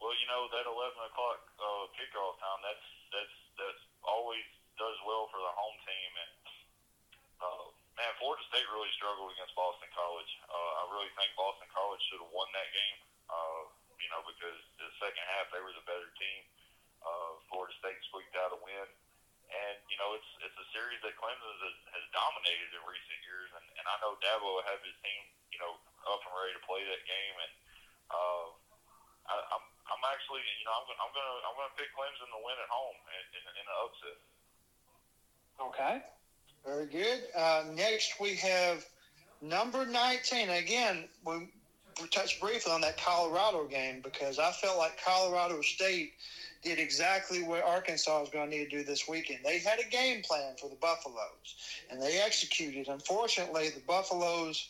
[0.00, 0.72] Well, you know that 11
[1.12, 2.64] o'clock uh, kickoff time.
[2.64, 2.80] That's
[4.06, 4.44] always
[4.78, 6.10] does well for the home team.
[6.18, 6.34] And
[7.42, 7.64] uh,
[7.98, 10.28] man, Florida State really struggled against Boston College.
[10.44, 12.98] Uh, I really think Boston College should have won that game.
[13.32, 13.64] Uh,
[13.96, 16.44] you know, because the second half they were the better team.
[17.00, 18.88] Uh, Florida State squeaked out a win
[19.52, 23.50] and you know it's it's a series that Clemson has, has dominated in recent years,
[23.52, 25.22] and, and I know Dabo will his team
[25.52, 25.76] you know
[26.08, 27.52] up and ready to play that game, and
[28.08, 28.46] uh,
[29.28, 32.40] I, I'm I'm actually you know I'm gonna I'm gonna I'm gonna pick Clemson to
[32.40, 34.18] win at home in, in, in an upset.
[35.60, 35.94] Okay,
[36.66, 37.22] very good.
[37.36, 38.84] Uh, next we have
[39.40, 40.50] number 19.
[40.50, 41.48] Again, we,
[42.10, 46.12] touched briefly on that Colorado game because I felt like Colorado State
[46.62, 49.40] did exactly what Arkansas was going to need to do this weekend.
[49.44, 51.56] They had a game plan for the Buffaloes,
[51.90, 52.88] and they executed.
[52.88, 54.68] Unfortunately, the Buffaloes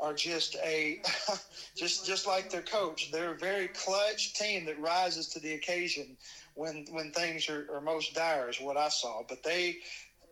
[0.00, 1.00] are just a
[1.76, 3.10] just just like their coach.
[3.10, 6.16] They're a very clutch team that rises to the occasion
[6.54, 9.22] when when things are, are most dire, is what I saw.
[9.28, 9.78] But they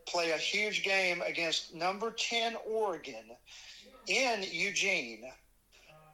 [0.07, 3.35] play a huge game against number ten Oregon
[4.07, 5.29] in Eugene.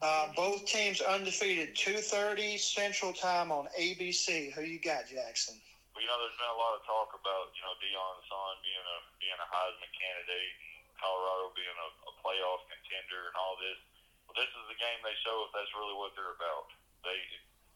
[0.03, 1.77] Uh, both teams undefeated.
[1.79, 4.51] Two thirty Central Time on ABC.
[4.51, 5.55] Who you got, Jackson?
[5.95, 8.83] Well, you know, there's been a lot of talk about you know Deion's son being
[8.83, 13.79] a being a Heisman candidate, and Colorado being a, a playoff contender, and all this.
[14.27, 16.67] Well, this is the game they show if that's really what they're about.
[17.07, 17.15] They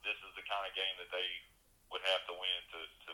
[0.04, 1.30] this is the kind of game that they
[1.94, 3.12] would have to win to to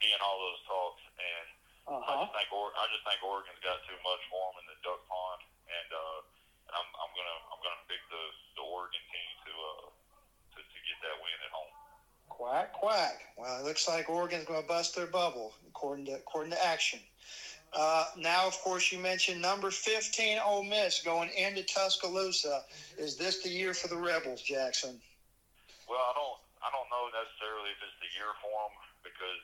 [0.00, 1.04] be in all those talks.
[1.20, 1.46] And
[1.84, 2.00] uh-huh.
[2.00, 4.78] I just think or, I just think Oregon's got too much for them in the
[4.80, 6.20] duck pond, and uh,
[6.68, 8.24] and I'm I'm gonna I'm gonna pick the
[8.56, 9.86] the Oregon team to uh
[10.56, 11.72] to, to get that win at home.
[12.32, 13.20] Quack quack.
[13.36, 17.00] Well, it looks like Oregon's going to bust their bubble according to according to action.
[17.74, 22.62] Uh, now, of course, you mentioned number 15 Ole Miss going into Tuscaloosa.
[22.96, 25.00] Is this the year for the Rebels, Jackson?
[25.90, 28.74] Well, I don't I don't know necessarily if it's the year for them
[29.04, 29.42] because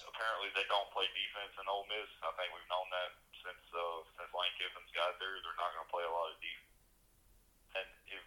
[0.00, 2.08] apparently they don't play defense in Ole Miss.
[2.24, 3.10] I think we've known that
[3.44, 5.36] since uh, since Lane Kiffin's got there.
[5.44, 6.72] They're not going to play a lot of defense.
[7.72, 8.22] And if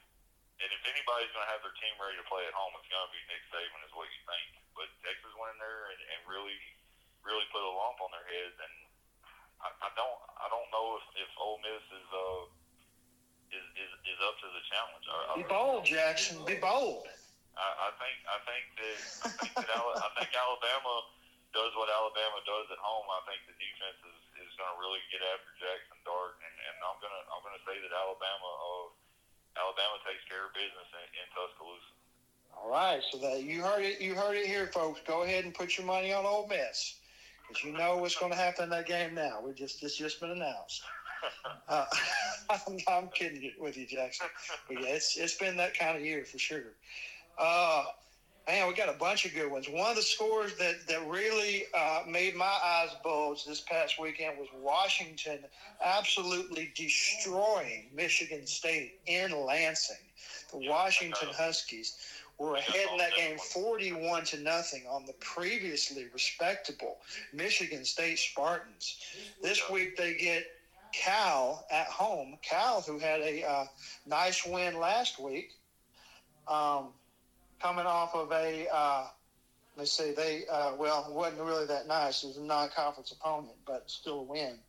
[0.61, 3.03] and if anybody's going to have their team ready to play at home, it's going
[3.03, 4.47] to be Nick Saban, is what you think.
[4.71, 6.55] But Texas went in there and, and really,
[7.27, 8.75] really put a lump on their heads, and
[9.59, 12.43] I, I don't, I don't know if, if Ole Miss is, uh,
[13.51, 15.05] is, is, is up to the challenge.
[15.11, 16.39] I, be bold, Jackson.
[16.47, 17.07] Be bold.
[17.59, 20.93] I, I think, I think that, I think that, I think Alabama
[21.55, 23.07] does what Alabama does at home.
[23.07, 26.75] I think the defense is, is going to really get after Jackson Dart, and, and
[26.83, 28.87] I'm gonna I'm gonna say that Alabama uh,
[29.55, 31.91] Alabama takes care of business in, in Tuscaloosa.
[32.59, 34.03] All right, so that you heard it.
[34.03, 34.99] You heard it here, folks.
[35.07, 36.99] Go ahead and put your money on Ole Miss,
[37.47, 39.15] because you know what's going to happen in that game.
[39.15, 40.83] Now, we just it's just been announced.
[41.67, 41.85] Uh,
[42.51, 44.27] I'm, I'm kidding with you, Jackson.
[44.67, 46.73] But yeah, it's it's been that kind of year for sure.
[47.39, 47.85] Uh,
[48.47, 49.67] man, we got a bunch of good ones.
[49.67, 54.37] One of the scores that that really uh, made my eyes bulge this past weekend
[54.37, 55.39] was Washington
[55.83, 59.97] absolutely destroying Michigan State in Lansing.
[60.51, 61.97] The Washington Huskies
[62.37, 66.97] were ahead in that game 41 to nothing on the previously respectable
[67.33, 68.97] Michigan State Spartans.
[69.41, 70.45] This week they get
[70.91, 72.37] Cal at home.
[72.41, 73.65] Cal, who had a uh,
[74.05, 75.51] nice win last week,
[76.47, 76.89] um,
[77.65, 79.09] coming off of a, uh,
[79.73, 82.21] let's see, they, uh, well, wasn't really that nice.
[82.21, 84.61] It was a non conference opponent, but still a win.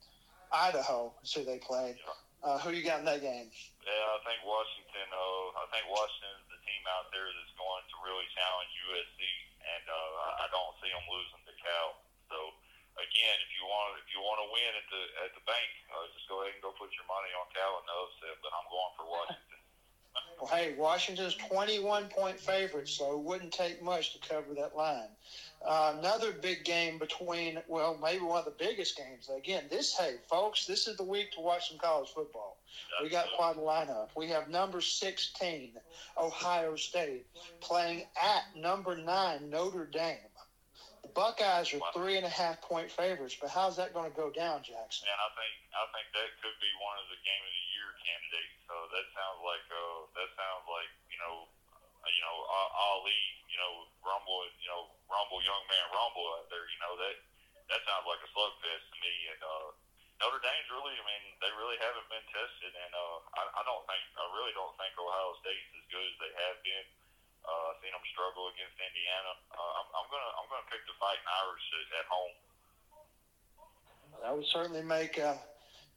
[0.48, 2.00] Idaho is who they played.
[2.40, 3.52] Uh, who you got in that game?
[3.84, 5.08] Yeah, I think Washington.
[5.12, 9.20] Uh, I think Washington's the team out there that's going to really challenge USC,
[9.60, 12.00] and uh, I- I don't see them losing to Cal.
[12.32, 12.38] So
[12.96, 16.06] again, if you want if you want to win at the at the bank, uh,
[16.16, 18.36] just go ahead and go put your money on Cal and the upset.
[18.40, 19.60] But I'm going for Washington.
[20.40, 25.08] Well, hey, Washington's 21 point favorite, so it wouldn't take much to cover that line.
[25.66, 29.30] Uh, another big game between, well, maybe one of the biggest games.
[29.34, 32.58] Again, this, hey, folks, this is the week to watch some college football.
[33.02, 34.08] We got quite a lineup.
[34.14, 35.72] We have number 16,
[36.18, 37.26] Ohio State,
[37.60, 40.18] playing at number 9, Notre Dame.
[41.16, 44.60] Buckeyes are three and a half point favorites, but how's that going to go down,
[44.60, 45.08] Jackson?
[45.08, 47.88] And I think I think that could be one of the game of the year
[48.04, 48.56] candidates.
[48.68, 52.36] So that sounds like uh, that sounds like you know uh, you know
[52.92, 56.68] Ali, you know Rumble, you know Rumble, young man Rumble out there.
[56.68, 57.16] You know that
[57.72, 59.14] that sounds like a slugfest to me.
[59.32, 59.68] And uh,
[60.20, 63.84] Notre Dame's really, I mean, they really haven't been tested, and uh, I, I don't
[63.88, 66.86] think I really don't think Ohio State's as good as they have been.
[67.46, 69.32] Uh, seen them struggle against Indiana.
[69.54, 72.34] Uh, I'm, I'm gonna I'm gonna pick the Fighting Irish at, at home.
[74.22, 75.38] That would certainly make uh,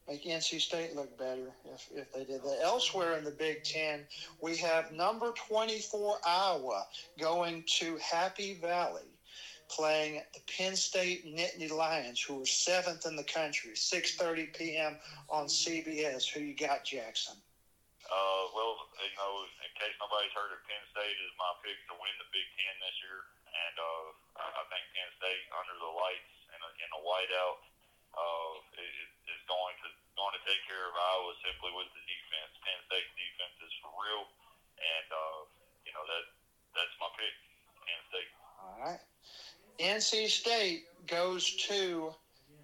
[0.07, 2.59] make NC State look better if, if they did that.
[2.61, 4.05] Elsewhere in the Big Ten,
[4.41, 6.85] we have number 24 Iowa
[7.19, 9.17] going to Happy Valley,
[9.69, 13.71] playing the Penn State Nittany Lions, who are seventh in the country.
[13.73, 14.97] 6:30 p.m.
[15.29, 16.27] on CBS.
[16.29, 17.35] Who you got, Jackson?
[18.09, 21.95] Uh, well, you know, in case nobody's heard it, Penn State is my pick to
[22.01, 24.05] win the Big Ten this year, and uh,
[24.57, 27.61] I think Penn State under the lights in a, in a whiteout
[28.17, 28.97] uh, is,
[29.29, 32.51] is going to going to take care of Iowa simply with the defense.
[32.65, 34.25] Penn State defense is for real,
[34.81, 35.39] and uh,
[35.85, 36.25] you know that
[36.73, 37.35] that's my pick,
[37.85, 38.31] Penn State.
[38.57, 39.01] All right.
[39.79, 42.11] NC State goes to,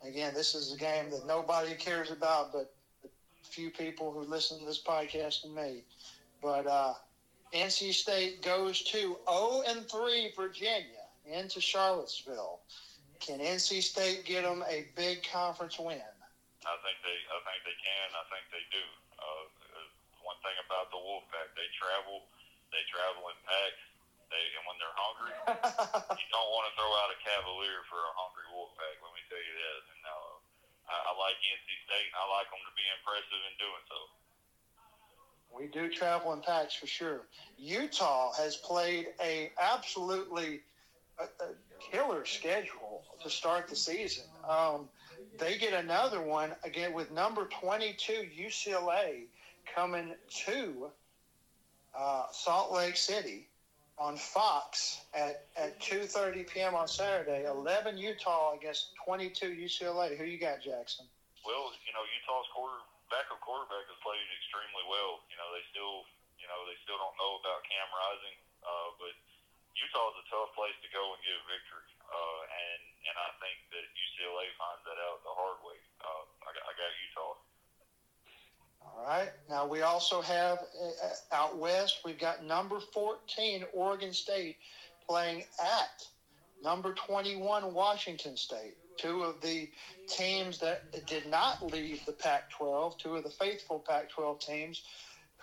[0.03, 2.74] again, this is a game that nobody cares about, but
[3.49, 5.83] few people who listen to this podcast and me.
[6.41, 6.93] But uh,
[7.53, 12.59] NC State goes to 0 and 3 Virginia into Charlottesville.
[13.19, 16.01] Can NC State get them a big conference win?
[16.65, 18.07] I think they I think they can.
[18.13, 18.85] I think they do.
[19.21, 19.87] Uh, uh,
[20.25, 22.25] one thing about the Wolfpack, they travel
[22.73, 23.81] they travel in packs.
[24.33, 25.33] They and when they're hungry,
[26.21, 28.97] you don't want to throw out a Cavalier for a hungry Wolfpack.
[28.97, 29.94] Let me tell you that.
[30.86, 32.09] Uh, I, I like NC State.
[32.09, 33.99] and I like them to be impressive in doing so.
[35.55, 37.21] We do travel in packs for sure.
[37.57, 40.61] Utah has played a absolutely
[41.19, 41.47] a, a
[41.91, 44.25] killer schedule to start the season.
[44.47, 44.89] Um,
[45.39, 49.23] they get another one again with number 22 UCLA
[49.73, 50.13] coming
[50.45, 50.91] to
[51.97, 53.47] uh, Salt Lake City
[53.97, 56.75] on Fox at, at 2:30 p.m.
[56.75, 57.47] on Saturday.
[57.47, 60.17] 11 Utah against 22 UCLA.
[60.17, 61.07] Who you got, Jackson?
[61.47, 65.23] Well, you know, Utah's quarter backup quarterback has played extremely well.
[65.31, 66.03] You know, they still,
[66.41, 69.13] you know, they still don't know about Cam Rising, uh, but
[69.77, 71.87] Utah's a tough place to go and get a victory.
[72.05, 75.79] Uh, and and I think that UCLA finds that out the hard way.
[76.01, 77.37] Uh, I, I got Utah.
[78.97, 79.29] All right.
[79.49, 81.99] Now we also have uh, out west.
[82.05, 84.57] We've got number 14 Oregon State
[85.07, 86.03] playing at
[86.63, 88.75] number 21 Washington State.
[88.97, 89.67] Two of the
[90.07, 92.97] teams that did not leave the Pac-12.
[92.97, 94.81] Two of the faithful Pac-12 teams.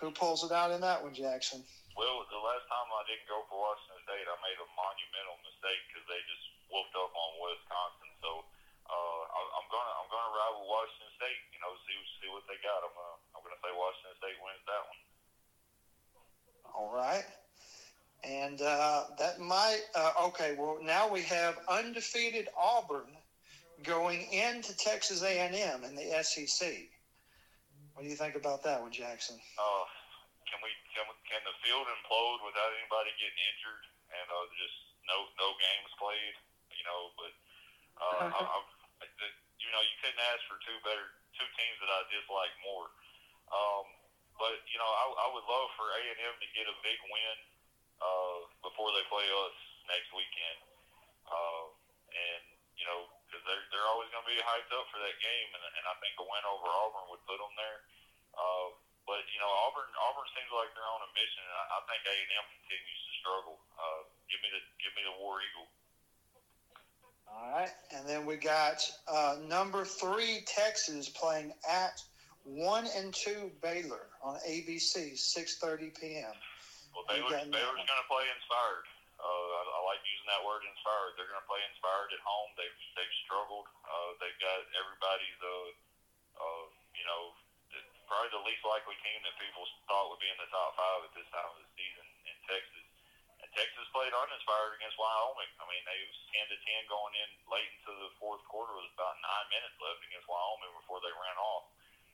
[0.01, 1.61] Who pulls it out in that one, Jackson?
[1.93, 5.81] Well, the last time I didn't go for Washington State, I made a monumental mistake
[5.85, 8.09] because they just whooped up on Wisconsin.
[8.25, 8.29] So
[9.57, 11.41] I'm gonna I'm gonna ride with Washington State.
[11.51, 12.83] You know, see see what they got.
[12.83, 15.01] I'm gonna I'm gonna say Washington State wins that one.
[16.73, 17.27] All right.
[18.23, 23.11] And uh, that might, uh, okay, well, now we have undefeated Auburn
[23.83, 26.87] going into Texas A&M in the SEC.
[27.93, 29.35] What do you think about that one, Jackson?
[29.59, 29.85] Uh,
[30.47, 33.83] can we can, can the field implode without anybody getting injured
[34.13, 36.35] and uh, just no no games played?
[36.73, 37.33] You know, but
[38.01, 38.82] uh, I, I, the, you
[39.73, 42.87] know you couldn't ask for two better two teams that I dislike more.
[43.49, 43.85] Um,
[44.37, 46.99] but you know I, I would love for A and M to get a big
[47.09, 47.37] win
[47.99, 49.57] uh, before they play us
[49.89, 50.59] next weekend.
[51.25, 51.65] Uh,
[52.13, 52.43] and
[52.77, 55.63] you know because they're they're always going to be hyped up for that game, and,
[55.65, 57.81] and I think a win over Auburn would put them there.
[58.37, 58.69] Uh,
[59.09, 62.01] but you know, Auburn Auburn seems like they're on a mission, and I, I think
[62.05, 63.57] A and M continues to struggle.
[63.73, 65.65] Uh, give me the give me the War Eagle.
[67.33, 71.97] All right, and then we got uh, number three Texas playing at
[72.45, 76.29] one and two Baylor on ABC, six thirty p.m.
[76.93, 78.85] Well, Baylor's, Baylor's going to play inspired.
[79.17, 81.17] Uh, I, I like using that word inspired.
[81.17, 82.53] They're going to play inspired at home.
[82.53, 83.65] They've they've struggled.
[83.81, 85.57] Uh, they've got everybody the
[86.37, 87.33] uh, you know
[88.13, 91.11] probably the least likely team that people thought would be in the top five at
[91.17, 92.82] this time of the season in Texas.
[93.53, 95.51] Texas played uninspired against Wyoming.
[95.61, 98.89] I mean, they was ten to ten going in late into the fourth quarter with
[98.97, 101.65] about nine minutes left against Wyoming before they ran off.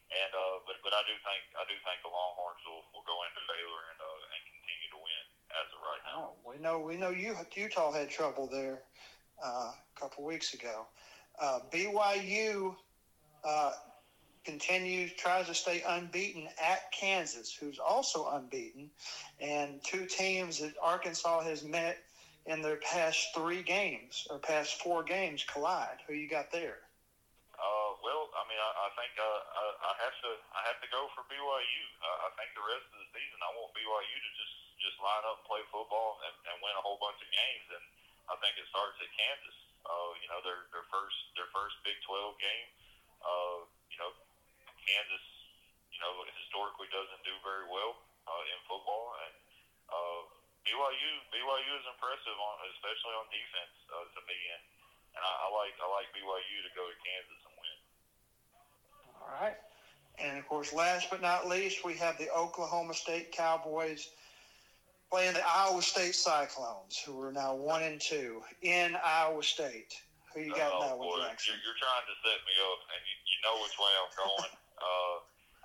[0.09, 3.17] And uh, but but I do think I do think the Longhorns will, will go
[3.29, 5.23] into Baylor and uh, and continue to win
[5.53, 6.17] as of right now.
[6.17, 8.81] Oh, we know we know you Utah had trouble there
[9.37, 10.89] uh, a couple weeks ago.
[11.37, 12.75] Uh, BYU
[13.45, 13.71] uh,
[14.49, 18.89] continues tries to stay unbeaten at Kansas, who's also unbeaten,
[19.37, 22.01] and two teams that Arkansas has met
[22.49, 26.01] in their past three games or past four games collide.
[26.09, 26.81] Who you got there?
[27.53, 30.89] Uh, well, I mean, I, I think uh, I, I have to I have to
[30.89, 31.83] go for BYU.
[32.01, 35.27] Uh, I think the rest of the season, I want BYU to just just line
[35.29, 37.67] up and play football and, and win a whole bunch of games.
[37.69, 37.85] And
[38.31, 39.57] I think it starts at Kansas.
[39.83, 42.67] Uh, you know, their their first their first Big 12 game.
[43.19, 44.15] Uh, you know,
[44.89, 45.25] Kansas,
[45.93, 47.93] you know, historically doesn't do very well
[48.25, 49.33] uh, in football, and
[49.93, 50.19] uh,
[50.65, 54.63] BYU BYU is impressive on especially on defense uh, to me, and
[55.13, 57.77] and I, I like I like BYU to go to Kansas and win.
[59.21, 59.57] All right.
[60.19, 64.09] And of course, last but not least, we have the Oklahoma State Cowboys
[65.09, 69.95] playing the Iowa State Cyclones, who are now one and two in Iowa State.
[70.35, 71.17] Who you got oh, now boy.
[71.17, 71.57] with Jackson?
[71.57, 74.53] You're, you're trying to set me up, and you, you know which way I'm going.
[74.79, 75.15] uh,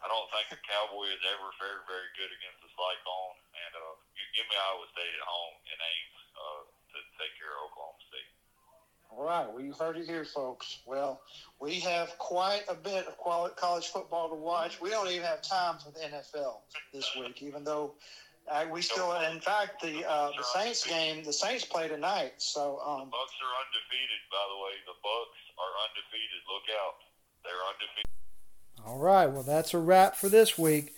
[0.05, 3.95] I don't think the Cowboy has ever fared very good against the Cyclone, and uh,
[4.13, 6.63] you give me Iowa State at home in Ames uh,
[6.93, 8.31] to take care of Oklahoma State.
[9.15, 10.83] All right, well, you heard it here, folks.
[10.85, 11.23] Well,
[11.61, 13.17] we have quite a bit of
[13.57, 14.81] college football to watch.
[14.81, 17.95] We don't even have time for the NFL this week, even though
[18.51, 22.35] uh, we still, in fact, the uh, the Saints game, the Saints play tonight.
[22.43, 24.75] So, um, Bucks are undefeated, by the way.
[24.85, 26.41] The Bucks are undefeated.
[26.51, 26.97] Look out,
[27.41, 28.24] they're undefeated.
[28.87, 30.95] All right, well, that's a wrap for this week,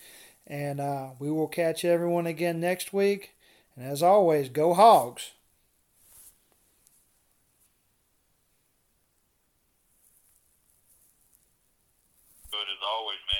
[0.47, 3.35] and uh, we will catch everyone again next week.
[3.77, 5.31] And as always, go Hogs.